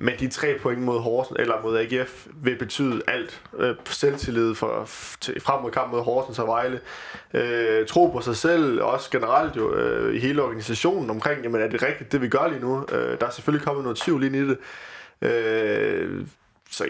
[0.00, 3.42] Men de tre point mod Horsens, eller mod AGF, vil betyde alt.
[3.58, 6.80] Øh, selvtillid for, frem mod kamp mod Horsens og Vejle.
[7.34, 11.68] Øh, tro på sig selv, også generelt jo øh, i hele organisationen omkring, jamen er
[11.68, 12.86] det rigtigt, det vi gør lige nu?
[12.92, 14.58] Øh, der er selvfølgelig kommet noget tvivl ind i det.
[15.22, 16.26] Øh,
[16.70, 16.86] så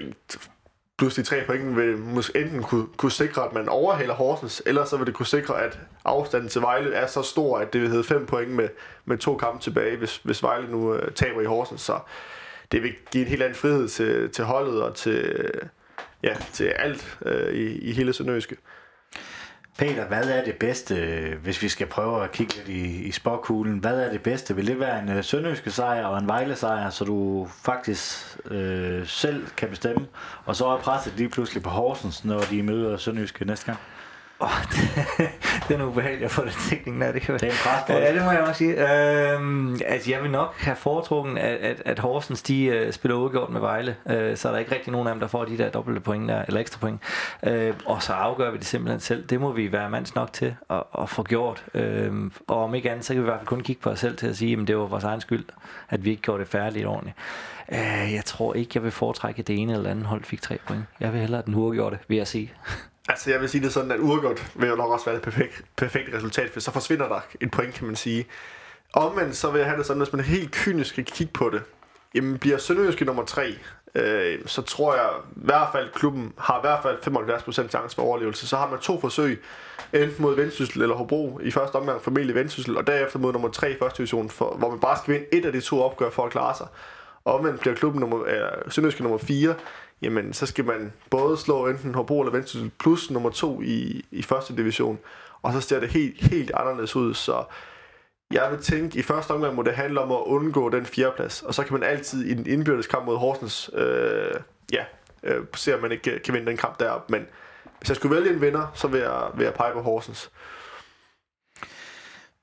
[0.99, 4.97] pludselig tre point vil måske enten kunne, kunne sikre, at man overhaler Horsens, eller så
[4.97, 8.05] vil det kunne sikre, at afstanden til Vejle er så stor, at det vil hedde
[8.05, 8.69] fem point med,
[9.05, 11.81] med to kampe tilbage, hvis, hvis Vejle nu øh, taber i Horsens.
[11.81, 11.99] Så
[12.73, 15.51] det vil give en helt anden frihed til, til holdet og til,
[16.23, 18.57] ja, til alt øh, i, i hele Sønderjyske.
[19.79, 23.12] Peter, hvad er det bedste, øh, hvis vi skal prøve at kigge lidt i, i
[23.12, 23.79] spåkuglen?
[23.79, 24.57] Hvad er det bedste?
[24.57, 29.07] Vil det være en uh, sønderjyske sejr og en Vejle sejr, så du faktisk øh,
[29.07, 30.07] selv kan bestemme?
[30.45, 33.79] Og så er presset lige pludselig på Horsens, når de møder sønderjyske næste gang?
[34.41, 35.05] Oh, det,
[35.68, 37.12] det er ubehageligt at få den tænkning der.
[37.12, 38.03] Det, kan det er en presbold.
[38.03, 39.32] Ja, det må jeg også sige.
[39.32, 43.51] Øhm, altså, jeg vil nok have foretrukken, at, at, at Horsens de, uh, spiller udgjort
[43.51, 45.70] med Vejle, uh, så er der ikke rigtig nogen af dem, der får de der
[45.70, 47.01] dobbelte point der, eller ekstra point.
[47.47, 47.53] Uh,
[47.86, 49.26] og så afgør vi det simpelthen selv.
[49.26, 51.64] Det må vi være mands nok til at, at få gjort.
[51.74, 53.99] Uh, og om ikke andet, så kan vi i hvert fald kun kigge på os
[53.99, 55.45] selv til at sige, at det var vores egen skyld,
[55.89, 57.16] at vi ikke gjorde det færdigt ordentligt.
[57.68, 60.59] Uh, jeg tror ikke, jeg vil foretrække, at det ene eller andet hold fik tre
[60.66, 60.84] point.
[61.01, 62.53] Jeg vil hellere, at den uafgjorde det, vil jeg sige.
[63.09, 65.65] Altså, jeg vil sige det sådan, at uafgjort vil jo nok også være et perfekt,
[65.77, 68.27] perfekt resultat, for så forsvinder der et point, kan man sige.
[68.95, 71.63] Omvendt så vil jeg have det sådan, hvis man helt kynisk kan kigge på det,
[72.15, 73.55] jamen bliver Sønderjyske nummer 3,
[73.95, 76.99] øh, så tror jeg i hvert fald, klubben har i hvert fald
[77.67, 78.47] 75% chance for overlevelse.
[78.47, 79.43] Så har man to forsøg,
[79.93, 83.71] enten mod Vendsyssel eller Hobro i første omgang formentlig Vendsyssel, og derefter mod nummer 3
[83.73, 86.25] i første division, for, hvor man bare skal vinde et af de to opgør for
[86.25, 86.67] at klare sig.
[87.25, 89.55] Omvendt bliver klubben nummer, øh, Sønderjyske nummer 4,
[90.03, 94.23] jamen så skal man både slå enten Hobro eller Vendsyssel plus nummer 2 i, i
[94.23, 94.99] første division,
[95.43, 97.45] og så ser det helt, helt anderledes ud, så
[98.31, 101.55] jeg vil tænke, i første omgang må det handle om at undgå den fjerdeplads, og
[101.55, 104.35] så kan man altid i den indbyrdes kamp mod Horsens, øh,
[104.73, 104.85] ja,
[105.23, 107.27] øh, se om man ikke kan vinde den kamp derop, men
[107.79, 110.31] hvis jeg skulle vælge en vinder, så vil jeg, vil jeg pege på Horsens.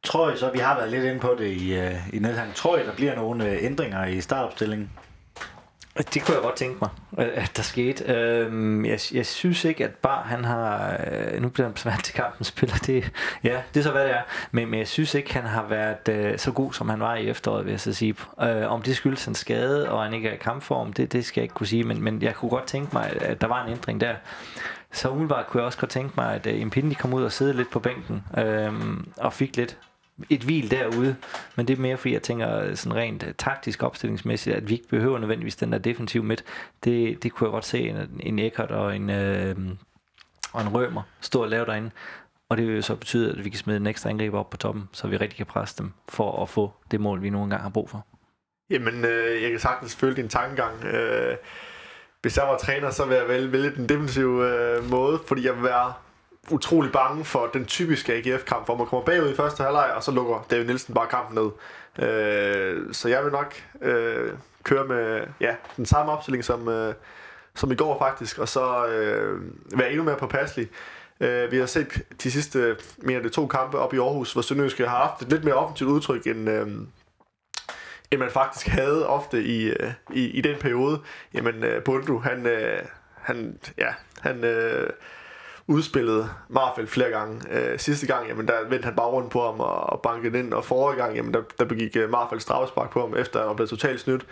[0.04, 2.56] Tror I så, vi har været lidt inde på det i, øh, i nedgang.
[2.56, 4.92] Tror I, der bliver nogle øh, ændringer i startopstillingen?
[5.98, 8.14] Det kunne jeg godt tænke mig, at der skete.
[8.14, 10.98] Øhm, jeg, jeg synes ikke, at Bar han har...
[11.12, 12.76] Øh, nu bliver han svært til kampen spiller.
[12.78, 13.12] Det,
[13.44, 14.22] ja, det er så, hvad det er.
[14.52, 17.28] Men, men jeg synes ikke, han har været øh, så god, som han var i
[17.28, 18.16] efteråret, vil jeg så sige.
[18.42, 21.42] Øh, om det skyldes en skade, og han ikke er i kampform, det, det skal
[21.42, 21.84] jeg ikke kunne sige.
[21.84, 24.16] Men, men jeg kunne godt tænke mig, at der var en ændring der.
[24.92, 27.54] Så umiddelbart kunne jeg også godt tænke mig, at uh, Impindi kom ud og sidde
[27.54, 28.74] lidt på bænken, øh,
[29.18, 29.78] og fik lidt
[30.30, 31.16] et hvil derude,
[31.56, 34.74] men det er mere fordi jeg tænker øh, sådan rent øh, taktisk opstillingsmæssigt, at vi
[34.74, 36.44] ikke behøver nødvendigvis den der defensiv midt.
[36.84, 39.56] Det, det kunne jeg godt se en, en Eckert og en, øh,
[40.54, 41.92] og en Rømer stå og lave derinde.
[42.50, 44.58] Og det vil jo så betyde, at vi kan smide en ekstra angriber op på
[44.58, 47.64] toppen, så vi rigtig kan presse dem for at få det mål, vi nogle gange
[47.64, 48.06] har brug for.
[48.70, 50.84] Jamen, øh, jeg kan sagtens følge din tankegang.
[50.84, 51.36] Øh,
[52.22, 55.56] hvis jeg var træner, så ville jeg vælge, vælge den defensive øh, måde, fordi jeg
[55.56, 55.94] vil være
[56.52, 60.12] utrolig bange for den typiske AGF-kamp, hvor man kommer bagud i første halvleg, og så
[60.12, 61.52] lukker David Nielsen bare kampen ned.
[62.08, 64.32] Øh, så jeg vil nok øh,
[64.64, 66.94] køre med ja, den samme opstilling som, øh,
[67.56, 69.42] som i går faktisk, og så øh,
[69.80, 70.70] være endnu mere påpasselig.
[71.20, 74.88] Øh, vi har set de sidste mere end to kampe op i Aarhus, hvor Sønderjyske
[74.88, 76.68] har haft et lidt mere offensivt udtryk, end, øh,
[78.12, 81.02] end man faktisk havde ofte i, øh, i, i den periode.
[81.34, 82.80] Jamen, øh, Bundu, han, øh,
[83.22, 84.90] han, ja, han øh,
[85.68, 87.42] udspillet Marfeldt flere gange.
[87.52, 90.54] Øh, sidste gang, jamen, der vendte han bare rundt på ham og, og bankede ind,
[90.54, 93.54] og forrige gang, jamen, der, der begik øh, Marfeldt straffespark på ham, efter han var
[93.54, 94.26] blevet totalt snydt.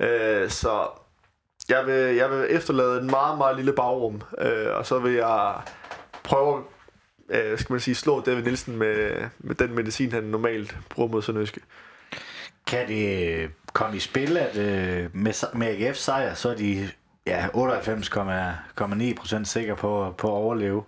[0.00, 0.88] Øh, så
[1.68, 5.54] jeg vil, jeg vil efterlade en meget, meget lille bagrum, øh, og så vil jeg
[6.24, 6.62] prøve
[7.28, 11.22] øh, skal man sige, slå David Nielsen med, med den medicin, han normalt bruger mod
[11.22, 11.60] Sønderjyske.
[12.66, 16.88] Kan det komme i spil, at øh, med, med AGF sejr, så er de
[17.26, 20.82] ja, 98,9% sikker på, på at overleve.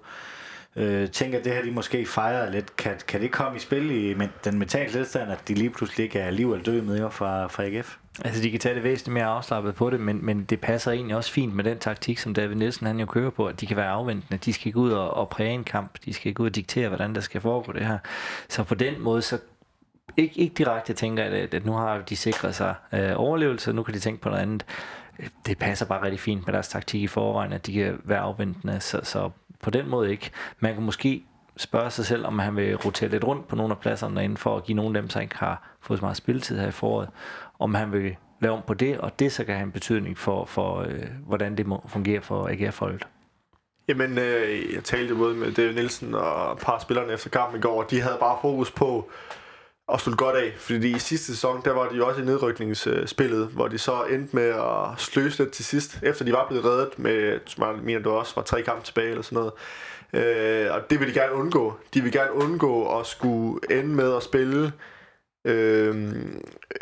[0.76, 2.76] Øh, tænker, at det her de måske fejrer lidt.
[2.76, 6.04] Kan, kan det komme i spil i men, den mentale tilstand, at de lige pludselig
[6.04, 7.96] ikke er liv eller død med fra, fra AGF?
[8.24, 11.16] Altså, de kan tage det væsentligt mere afslappet på det, men, men det passer egentlig
[11.16, 13.76] også fint med den taktik, som David Nielsen han jo kører på, at de kan
[13.76, 14.38] være afventende.
[14.44, 15.98] De skal gå ud og, og præge en kamp.
[16.04, 17.98] De skal gå ud og diktere, hvordan der skal foregå det her.
[18.48, 19.38] Så på den måde, så
[20.16, 23.82] ikke, ikke direkte tænker jeg, at, at nu har de sikret sig øh, overlevelse, nu
[23.82, 24.64] kan de tænke på noget andet.
[25.46, 28.80] Det passer bare rigtig fint med deres taktik i forvejen, at de kan være afventende.
[28.80, 29.30] Så, så
[29.62, 30.30] på den måde ikke.
[30.60, 31.24] Man kan måske
[31.56, 34.56] spørge sig selv, om han vil rotere lidt rundt på nogle af pladserne derinde, for
[34.56, 37.08] at give nogle af dem, der ikke har fået så meget spilletid her i foråret,
[37.58, 40.44] om han vil lave om på det, og det så kan have en betydning for,
[40.44, 43.06] for øh, hvordan det må fungere for AGF-holdet.
[43.88, 47.62] Jamen, øh, jeg talte både med David Nielsen og et par spillerne efter kampen i
[47.62, 49.10] går, og de havde bare fokus på
[49.92, 50.54] at slutte godt af.
[50.56, 54.36] Fordi i sidste sæson, der var de jo også i nedrykningsspillet, hvor de så endte
[54.36, 58.10] med at sløse lidt til sidst, efter de var blevet reddet med, jeg mener, du
[58.10, 59.52] også var tre kampe tilbage eller sådan noget.
[60.12, 61.74] Øh, og det vil de gerne undgå.
[61.94, 64.72] De vil gerne undgå at skulle ende med at spille
[65.44, 66.14] øh,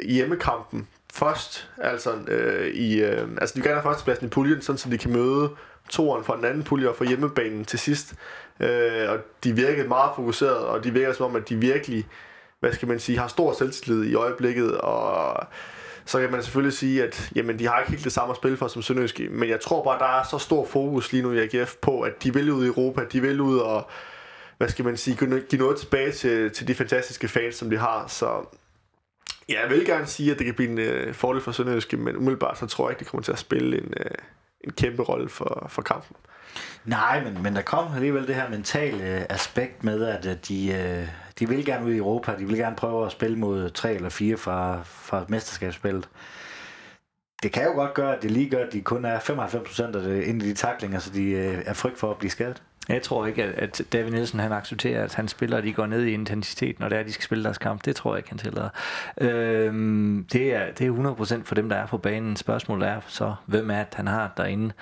[0.05, 4.79] hjemmekampen først, altså, øh, i, øh, altså de vil gerne have førstepladsen i puljen, sådan
[4.79, 5.51] så de kan møde
[5.91, 8.15] toeren fra den anden pulje og få hjemmebanen til sidst.
[8.61, 12.07] Øh, og de virkede meget fokuseret, og de virker som om, at de virkelig,
[12.61, 15.47] hvad skal man sige, har stor selvtillid i øjeblikket, og
[16.05, 18.57] så kan man selvfølgelig sige, at jamen, de har ikke helt det samme at spille
[18.57, 21.39] for som Sønderjyske, men jeg tror bare, der er så stor fokus lige nu i
[21.39, 23.91] AGF på, at de vil ud i Europa, de vil ud og,
[24.59, 28.07] hvad skal man sige, give noget tilbage til, til de fantastiske fans, som de har,
[28.09, 28.57] så
[29.49, 32.17] Ja, jeg vil gerne sige, at det kan blive en øh, fordel for Sønderjyske, men
[32.17, 34.11] umiddelbart så tror jeg ikke, det kommer til at spille en, øh,
[34.67, 36.17] en kæmpe rolle for, for kampen.
[36.85, 40.73] Nej, men, men der kom alligevel det her mentale øh, aspekt med, at øh, de,
[40.73, 41.09] øh,
[41.39, 44.09] de vil gerne ud i Europa, de vil gerne prøve at spille mod tre eller
[44.09, 46.09] fire fra, fra mesterskabsspillet.
[47.43, 49.93] Det kan jo godt gøre, at det lige gør, at de kun er 95% af
[49.93, 52.63] det inde i de taklinger, så de øh, er frygt for at blive skadet.
[52.89, 56.13] Jeg tror ikke, at David Nielsen han accepterer, at han spiller, de går ned i
[56.13, 57.85] intensitet, når det er, at de skal spille deres kamp.
[57.85, 58.69] Det tror jeg ikke, han tillader.
[59.21, 62.37] Øhm, det, er, det er 100% for dem, der er på banen.
[62.37, 64.73] Spørgsmålet er så, hvem er det, han har derinde.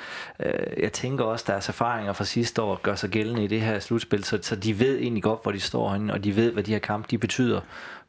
[0.40, 3.60] Øh, jeg tænker også, at deres erfaringer fra sidste år gør sig gældende i det
[3.60, 6.52] her slutspil, så, så de ved egentlig godt, hvor de står henne, og de ved,
[6.52, 7.60] hvad de her kampe de betyder,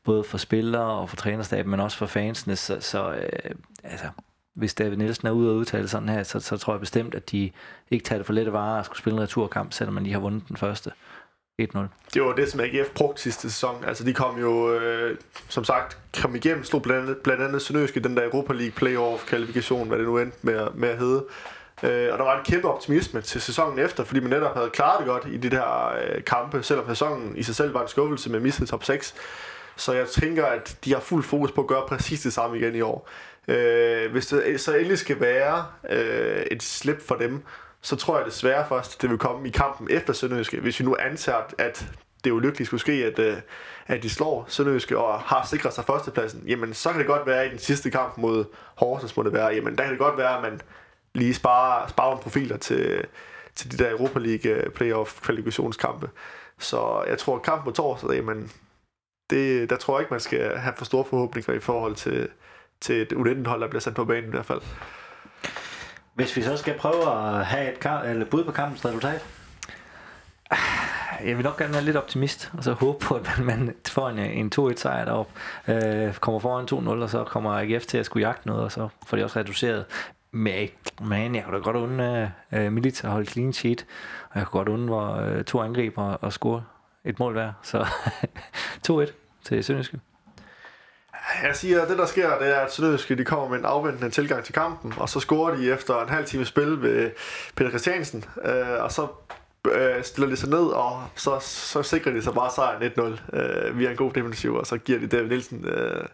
[0.04, 2.56] både for spillere og for trænerstaben, men også for fansene.
[2.56, 4.08] Så, så øh, altså,
[4.56, 7.32] hvis David Nielsen er ude og udtale sådan her, så, så tror jeg bestemt, at
[7.32, 7.52] de
[7.92, 10.20] ikke tager det for lette varer at skulle spille en returkamp, selvom man lige har
[10.20, 10.92] vundet den første
[11.62, 11.80] 1-0.
[12.14, 13.84] Det var det, som AGF brugte sidste sæson.
[13.88, 15.18] Altså, de kom jo, øh,
[15.50, 18.72] som sagt, kom igennem, stod blandt andet, blandt andet Sønderjysk i den der Europa League
[18.72, 21.26] playoff-kvalifikation, hvad det nu endte med, med at hedde.
[21.84, 25.00] Øh, og der var en kæmpe optimisme til sæsonen efter, fordi man netop havde klaret
[25.00, 28.30] det godt i de der øh, kampe, selvom sæsonen i sig selv var en skuffelse
[28.30, 29.16] med mistet top 6.
[29.76, 32.76] Så jeg tænker, at de har fuld fokus på at gøre præcis det samme igen
[32.76, 33.10] i år.
[33.48, 37.44] Øh, hvis det så endelig skal være øh, et slip for dem,
[37.82, 40.60] så tror jeg desværre først, det vil komme i kampen efter Sønderjyske.
[40.60, 41.88] Hvis vi nu antager, at
[42.24, 43.38] det ulykkeligt skulle ske, at, øh,
[43.88, 47.48] at de slår Sønderjyske og har sikret sig førstepladsen, jamen så kan det godt være
[47.48, 50.36] i den sidste kamp mod Horsens, må det være, jamen der kan det godt være,
[50.38, 50.62] at man
[51.14, 53.06] lige sparer, sparer nogle profiler til,
[53.56, 56.10] til de der Europa League øh, playoff kvalifikationskampe.
[56.60, 58.52] Så jeg tror, at kampen på torsdag, jamen,
[59.30, 62.30] det, der tror jeg ikke, man skal have for store forhåbninger i forhold til,
[62.86, 64.62] til et u hold der bliver sat på banen i hvert fald.
[66.14, 69.26] Hvis vi så skal prøve at have et kamp, eller bud på kampens resultat?
[71.24, 74.20] Jeg vil nok gerne være lidt optimist, og så håbe på, at man får en,
[74.20, 75.34] en 2-1 sejr deroppe.
[75.68, 78.88] Øh, kommer foran 2-0, og så kommer AGF til at skulle jagte noget, og så
[79.08, 79.86] får de også reduceret.
[80.32, 80.70] Men,
[81.02, 83.86] men jeg kunne da godt undre uh, Milits at holde clean sheet,
[84.30, 86.64] og jeg kunne godt undre uh, to angriber og score
[87.06, 87.52] et mål hver.
[87.64, 87.86] Så
[88.88, 89.12] 2-1
[89.44, 90.00] til Sønderjyske.
[91.44, 94.10] Jeg siger, at det der sker, det er, at Sønderjyske de kommer med en afventende
[94.10, 97.12] tilgang til kampen, og så scorer de efter en halv time spil ved
[97.56, 99.08] Peter Christiansen, øh, og så
[99.72, 102.92] øh, stiller de sig ned, og så, så sikrer de sig bare sejren
[103.32, 106.06] 1-0 øh, via en god defensiv, og så giver de David Nielsen, øh,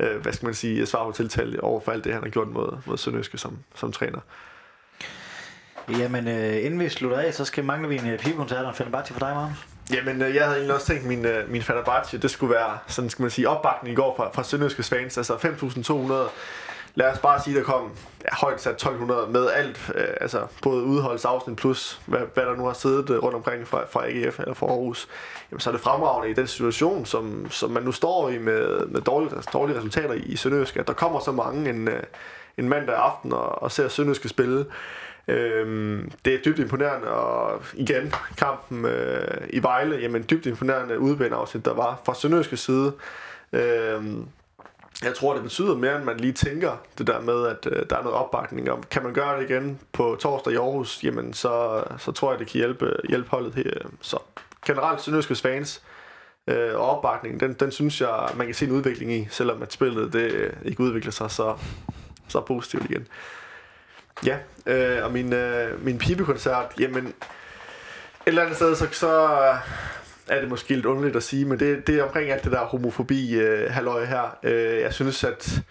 [0.00, 2.48] øh, hvad skal man sige, svar på tiltale over for alt det, han har gjort
[2.48, 4.20] mod, mod Sønderjyske som, som træner.
[5.88, 9.18] Jamen, øh, inden vi slutter af, så skal mangle vi en pivkoncert og til for
[9.18, 9.73] dig, Magnus.
[9.92, 13.10] Jamen, øh, jeg havde egentlig også tænkt, min, øh, min Fenerbahce, det skulle være, sådan
[13.10, 15.18] skal man sige, opbakning i går fra, fra Sønderjyske fans.
[15.18, 16.30] Altså 5.200.
[16.96, 17.90] Lad os bare sige, der kom
[18.24, 22.64] ja, højt sat 1200 med alt, øh, altså både udholdsafsnit plus, hvad, hvad der nu
[22.64, 25.08] har siddet øh, rundt omkring fra, fra AGF eller fra Aarhus.
[25.50, 28.86] Jamen, så er det fremragende i den situation, som, som man nu står i med,
[28.86, 32.02] med dårlige, dårlige resultater i, i Sønderjyske, at der kommer så mange en, øh,
[32.58, 34.66] en mandag aften og, og ser Sønderjyske spille.
[35.28, 41.64] Øhm, det er dybt imponerende, og igen, kampen øh, i Vejle, jamen dybt imponerende udbaneafsnit,
[41.64, 42.92] der var fra Sønderjyske side.
[43.52, 44.26] Øhm,
[45.02, 47.96] jeg tror, det betyder mere, end man lige tænker, det der med, at øh, der
[47.96, 48.70] er noget opbakning.
[48.70, 52.38] Og kan man gøre det igen på torsdag i Aarhus, jamen så, så tror jeg,
[52.38, 53.70] det kan hjælpe, hjælpe holdet her.
[54.00, 54.18] Så
[54.66, 55.82] generelt Sønderjyskes fans,
[56.46, 59.72] øh, og opbakningen, den, den synes jeg, man kan se en udvikling i, selvom at
[59.72, 61.56] spillet det øh, ikke udvikler sig så,
[62.28, 63.06] så positivt igen.
[64.26, 67.14] Ja, øh, og min, øh, min pibekoncert, jamen, et
[68.26, 69.10] eller andet sted, så, så
[70.28, 72.64] er det måske lidt underligt at sige, men det, det er omkring alt det der
[72.64, 74.38] homofobi øh, halløj her.
[74.42, 75.62] Øh, jeg synes, at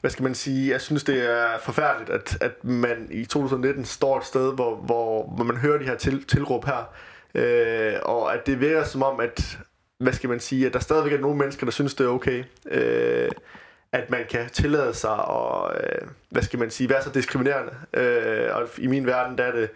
[0.00, 4.18] hvad skal man sige, jeg synes det er forfærdeligt, at, at man i 2019 står
[4.18, 6.92] et sted, hvor, hvor, hvor man hører de her til, tilråb her,
[7.34, 9.58] øh, og at det virker som om, at
[9.98, 12.44] hvad skal man sige, at der stadigvæk er nogle mennesker, der synes, det er okay,
[12.70, 13.30] øh,
[13.92, 17.72] at man kan tillade sig at, øh, hvad skal man sige, være så diskriminerende.
[17.94, 19.70] Øh, og i min verden, der er det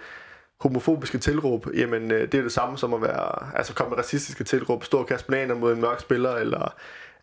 [0.60, 4.44] homofobiske tilråb, jamen øh, det er det samme som at være, altså komme med racistiske
[4.44, 6.74] tilråb, stå og kaste bananer mod en mørk spiller, eller,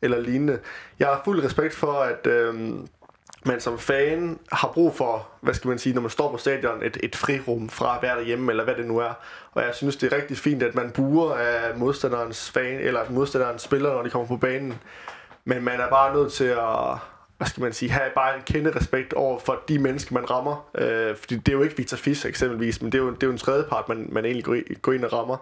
[0.02, 0.60] eller lignende.
[1.00, 2.54] Jeg har fuld respekt for, at øh,
[3.46, 6.84] man som fan har brug for, hvad skal man sige, når man står på stadion,
[6.84, 9.14] et, et frirum fra at være derhjemme, eller hvad det nu er.
[9.52, 13.62] Og jeg synes, det er rigtig fint, at man buer af modstanderens fan, eller modstanderens
[13.62, 14.74] spiller, når de kommer på banen.
[15.50, 16.98] Men man er bare nødt til at,
[17.38, 20.70] hvad skal man sige, have bare en kende respekt over for de mennesker, man rammer.
[20.76, 23.28] Øh, fordi det er jo ikke Victor Fisch eksempelvis, men det er jo, det er
[23.28, 25.38] jo en tredje part, man, man egentlig går, går ind og rammer.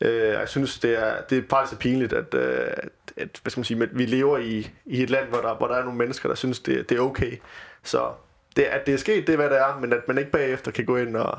[0.00, 3.64] Øh, jeg synes, det er, det er faktisk pinligt, at, at, at, hvad skal man
[3.64, 6.28] sige, at vi lever i, i et land, hvor der, hvor der er nogle mennesker,
[6.28, 7.36] der synes, det, det er okay.
[7.82, 8.12] Så
[8.56, 10.70] det, at det er sket, det er, hvad det er, men at man ikke bagefter
[10.70, 11.38] kan gå ind og,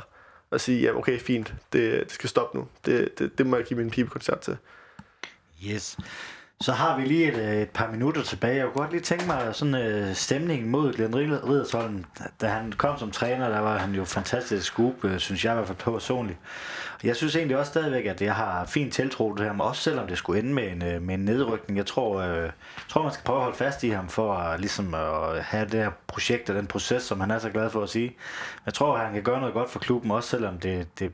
[0.51, 2.67] og sige, ja, okay, fint, det, det skal stoppe nu.
[2.85, 4.57] Det, det, det må jeg give min pibekoncert til.
[5.67, 5.97] Yes.
[6.61, 8.55] Så har vi lige et, øh, et par minutter tilbage.
[8.55, 12.05] Jeg kunne godt lige tænke mig sådan øh, stemningen mod Glenn Riddersholm.
[12.41, 15.55] Da han kom som træner, der var han jo fantastisk scoop, øh, synes jeg i
[15.55, 16.39] hvert fald personligt.
[17.03, 20.17] Jeg synes egentlig også stadigvæk, at jeg har fint tiltro til ham, også selvom det
[20.17, 21.77] skulle ende med en, øh, med en nedrykning.
[21.77, 22.49] Jeg tror, øh,
[22.89, 25.79] tror, man skal prøve at holde fast i ham for at, ligesom at have det
[25.79, 28.15] her projekt og den proces, som han er så glad for at sige.
[28.65, 31.11] Jeg tror, at han kan gøre noget godt for klubben, også selvom det, det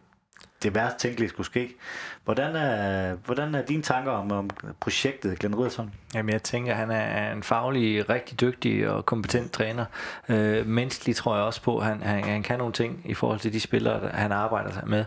[0.64, 1.76] det værst tænkelige skulle ske.
[2.24, 4.50] Hvordan er, hvordan er dine tanker om, om
[4.80, 5.94] projektet, Glenn Riddersson?
[6.14, 9.86] Jamen, jeg tænker, at han er en faglig, rigtig dygtig og kompetent træner.
[10.30, 13.40] Øh, menneskeligt tror jeg også på, at han, han, han kan nogle ting i forhold
[13.40, 15.06] til de spillere, han arbejder med.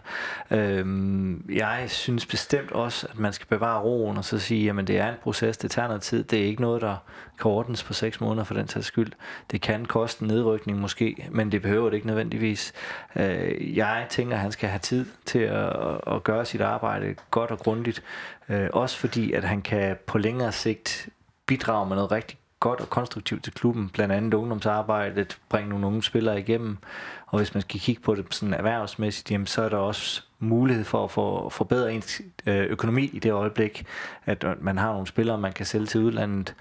[0.51, 4.99] Øh, jeg synes bestemt også, at man skal bevare roen og så sige, at det
[4.99, 6.25] er en proces, det tager noget tid.
[6.25, 6.97] Det er ikke noget, der
[7.41, 9.13] kortens på seks måneder for den sags skyld.
[9.51, 12.73] Det kan koste en nedrykning måske, men det behøver det ikke nødvendigvis.
[13.17, 17.51] Øh, jeg tænker, at han skal have tid til at, at gøre sit arbejde godt
[17.51, 18.03] og grundigt.
[18.49, 21.09] Øh, også fordi, at han kan på længere sigt
[21.47, 26.03] bidrage med noget rigtig godt og konstruktivt til klubben, blandt andet ungdomsarbejdet, bringe nogle unge
[26.03, 26.79] spillere igennem,
[27.27, 30.85] og hvis man skal kigge på det sådan erhvervsmæssigt, jamen, så er der også mulighed
[30.85, 33.87] for at få forbedre ens øh, økonomi i det øjeblik,
[34.25, 36.55] at man har nogle spillere, man kan sælge til udlandet.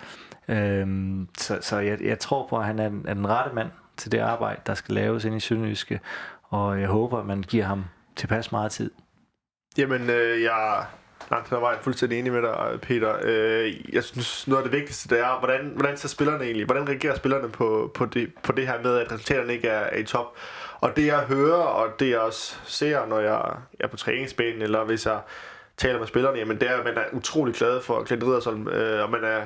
[0.49, 3.69] Øhm, så så jeg, jeg tror på, at han er den, er den rette mand
[3.97, 5.99] til det arbejde, der skal laves ind i Sønderjyske,
[6.43, 7.85] og jeg håber, at man giver ham
[8.15, 8.91] tilpas meget tid.
[9.77, 10.85] Jamen, øh, jeg
[11.31, 13.15] langt hen var fuldstændig enig med dig, Peter.
[13.23, 16.65] Øh, jeg synes, noget af det vigtigste, det er, hvordan, hvordan ser spillerne egentlig?
[16.65, 19.97] Hvordan reagerer spillerne på, på, det, på det her med, at resultaterne ikke er, er
[19.97, 20.35] i top?
[20.79, 24.83] Og det jeg hører, og det jeg også ser, når jeg er på træningsbanen, eller
[24.83, 25.19] hvis jeg
[25.77, 29.03] taler med spillerne, jamen det er, at man er utrolig glad for Clint Riddersholm, øh,
[29.03, 29.45] og man er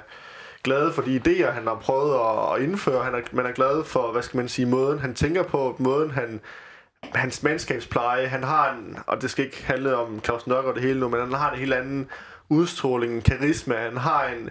[0.64, 3.04] glade for de idéer, han har prøvet at, at indføre.
[3.04, 6.12] Han er, man er glad for, hvad skal man sige, måden han tænker på, måden
[6.12, 6.42] han
[7.14, 10.84] hans mandskabspleje, han har en, og det skal ikke handle om Claus Nørgaard og det
[10.84, 12.08] hele nu, men han har en helt anden
[12.50, 14.50] udstråling, en karisma, han har en,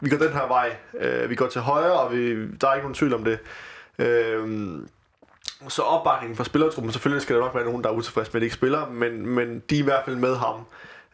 [0.00, 2.84] vi går den her vej, øh, vi går til højre, og vi, der er ikke
[2.84, 3.38] nogen tvivl om det.
[3.98, 4.78] Øh,
[5.68, 8.40] så opbakningen fra spillertruppen, selvfølgelig skal der nok være nogen, der er utilfredse med, at
[8.40, 10.60] de ikke spiller, men, men de er i hvert fald med ham,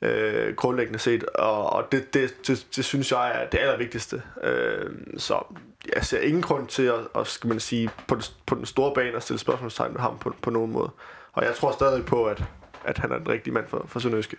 [0.02, 4.22] øh, grundlæggende set, og, og det, det, det, det synes jeg er det allervigtigste.
[4.42, 5.54] Øh, så
[5.94, 8.94] jeg ser ingen grund til at, at skal man sige, på, den, på den store
[8.94, 10.90] bane at stille spørgsmålstegn med ham på, på nogen måde.
[11.32, 12.44] Og jeg tror stadig på, at,
[12.84, 14.36] at han er den rigtige mand for, for Sønderjyske.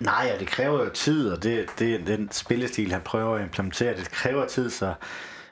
[0.00, 3.96] Nej, ja, det kræver jo tid, og det, det, den spillestil, han prøver at implementere,
[3.96, 4.94] det kræver tid, så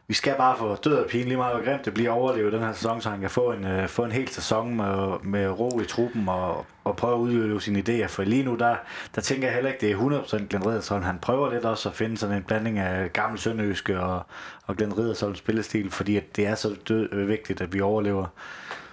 [0.08, 2.60] vi skal bare få død og pine lige meget, hvor grimt det bliver overlevet den
[2.60, 5.80] her sæson, så han kan få en, øh, få en hel sæson med, med ro
[5.80, 8.06] i truppen og, og prøve at udøve sine idéer.
[8.06, 8.76] For lige nu, der,
[9.14, 11.02] der tænker jeg heller ikke, det er 100% Glenn Riddersholm.
[11.02, 14.22] Han prøver lidt også at finde sådan en blanding af gammel sønderjyske og,
[14.66, 18.26] og Glenn Riddersholms spillestil, fordi at det er så død, øh, vigtigt, at vi overlever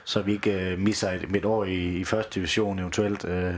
[0.03, 3.53] så vi ikke øh, misser et, et år i, i første division eventuelt, Øh,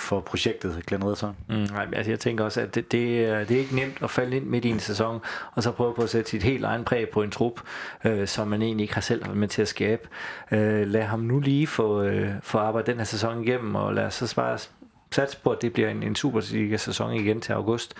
[0.00, 1.36] for projektet, Glenn Riddersson?
[1.48, 4.10] Mm, nej, altså jeg tænker også, at det, det, er, det er ikke nemt at
[4.10, 5.20] falde ind midt i en sæson,
[5.54, 7.60] og så prøve på at sætte sit helt egen præg på en trup,
[8.04, 10.08] øh, som man egentlig ikke har selv været med til at skabe.
[10.50, 14.04] Øh, lad ham nu lige få, øh, få arbejdet den her sæson igennem, og lad
[14.04, 14.58] os så bare
[15.10, 17.94] satse på, at det bliver en, en Superliga-sæson igen til august,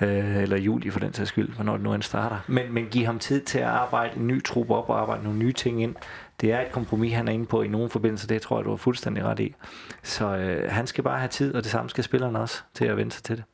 [0.00, 2.38] øh, eller juli for den sags skyld, hvornår det nu end starter.
[2.46, 5.38] Men, men giv ham tid til at arbejde en ny trup op og arbejde nogle
[5.38, 5.94] nye ting ind,
[6.40, 8.70] det er et kompromis, han er inde på i nogle forbindelser, det tror jeg, du
[8.70, 9.54] har fuldstændig ret i.
[10.02, 12.96] Så øh, han skal bare have tid, og det samme skal spillerne også, til at
[12.96, 13.44] vende sig til det.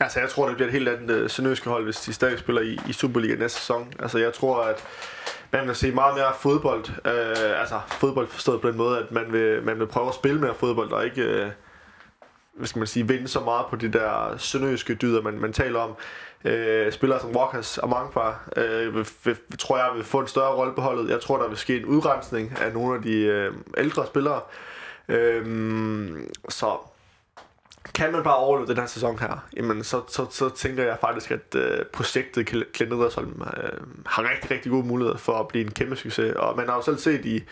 [0.00, 2.62] Altså, jeg tror, det bliver et helt andet øh, sønderjyske hold, hvis de stadig spiller
[2.62, 3.92] i, i Superliga næste sæson.
[4.00, 4.84] Altså, jeg tror, at
[5.52, 6.84] man vil se meget mere fodbold.
[6.90, 10.40] Øh, altså, fodbold forstået på den måde, at man vil, man vil prøve at spille
[10.40, 11.50] mere fodbold, og ikke, øh,
[12.54, 15.80] hvad skal man sige, vinde så meget på de der sønderjyske dyder, man, man taler
[15.80, 15.94] om.
[16.44, 20.54] Øh, spillere som Walkers og Mangfar, øh, vil, vil, tror jeg vil få en større
[20.54, 21.10] rolle på holdet.
[21.10, 24.40] Jeg tror, der vil ske en udrensning af nogle af de øh, ældre spillere.
[25.08, 26.10] Øh,
[26.48, 26.76] så
[27.94, 31.30] kan man bare overleve den her sæson her, jamen så, så, så tænker jeg faktisk,
[31.30, 35.70] at øh, projektet Klendt Edersholm øh, har rigtig, rigtig gode muligheder for at blive en
[35.70, 36.34] kæmpe succes.
[36.36, 37.42] Og man har jo selv set i,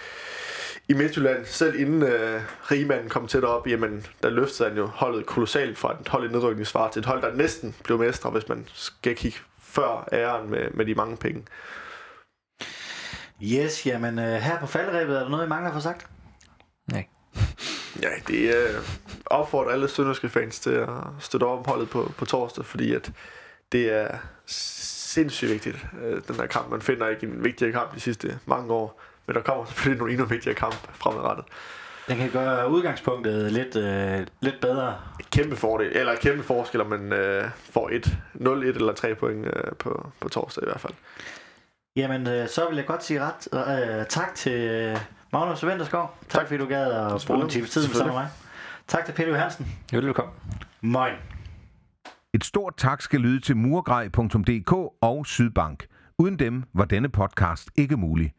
[0.90, 5.26] i Midtjylland, selv inden øh, Rigmanden kom tæt op, jamen der løftede han jo holdet
[5.26, 8.66] kolossalt fra et hold i nedrykningsfart til et hold, der næsten blev mestre, hvis man
[8.74, 11.44] skal kigge før æren med, med de mange penge.
[13.42, 16.06] Yes, jamen øh, her på faldrebet, er der noget, I mangler for sagt?
[16.92, 17.06] Nej.
[18.02, 18.84] Ja, det er øh,
[19.26, 20.88] opfordrer alle sønderske fans til at
[21.18, 23.12] støtte op om holdet på, på torsdag, fordi at
[23.72, 26.70] det er sindssygt vigtigt, øh, den der kamp.
[26.70, 29.00] Man finder ikke en vigtigere kamp de sidste mange år,
[29.30, 31.44] men der kommer selvfølgelig nogle endnu vigtigere kamp fremadrettet.
[32.08, 34.96] Den kan gøre udgangspunktet lidt, øh, lidt bedre.
[35.20, 39.46] Et kæmpe fordel, eller kæmpe forskel, om man øh, får et 0-1 eller 3 point
[39.46, 40.92] øh, på, på torsdag i hvert fald.
[41.96, 44.96] Jamen, øh, så vil jeg godt sige ret øh, tak til øh,
[45.32, 46.16] Magnus Venterskov.
[46.20, 48.28] Tak, tak fordi du gad at bruge en time tid sammen med mig.
[48.88, 49.66] Tak til Peter Hansen.
[49.92, 50.34] Velkommen.
[50.80, 51.14] Moin.
[52.34, 55.86] Et stort tak skal lyde til murgrej.dk og Sydbank.
[56.18, 58.32] Uden dem var denne podcast ikke mulig.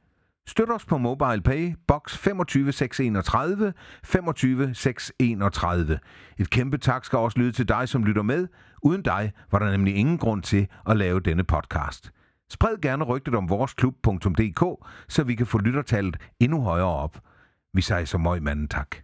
[0.51, 3.73] Støt os på MobilePay, box 25631,
[4.03, 5.99] 25631.
[6.37, 8.47] Et kæmpe tak skal også lyde til dig, som lytter med.
[8.83, 12.11] Uden dig var der nemlig ingen grund til at lave denne podcast.
[12.49, 17.19] Spred gerne rygtet om voresklub.dk, så vi kan få lyttertallet endnu højere op.
[17.73, 18.95] Vi siger så møg manden tak.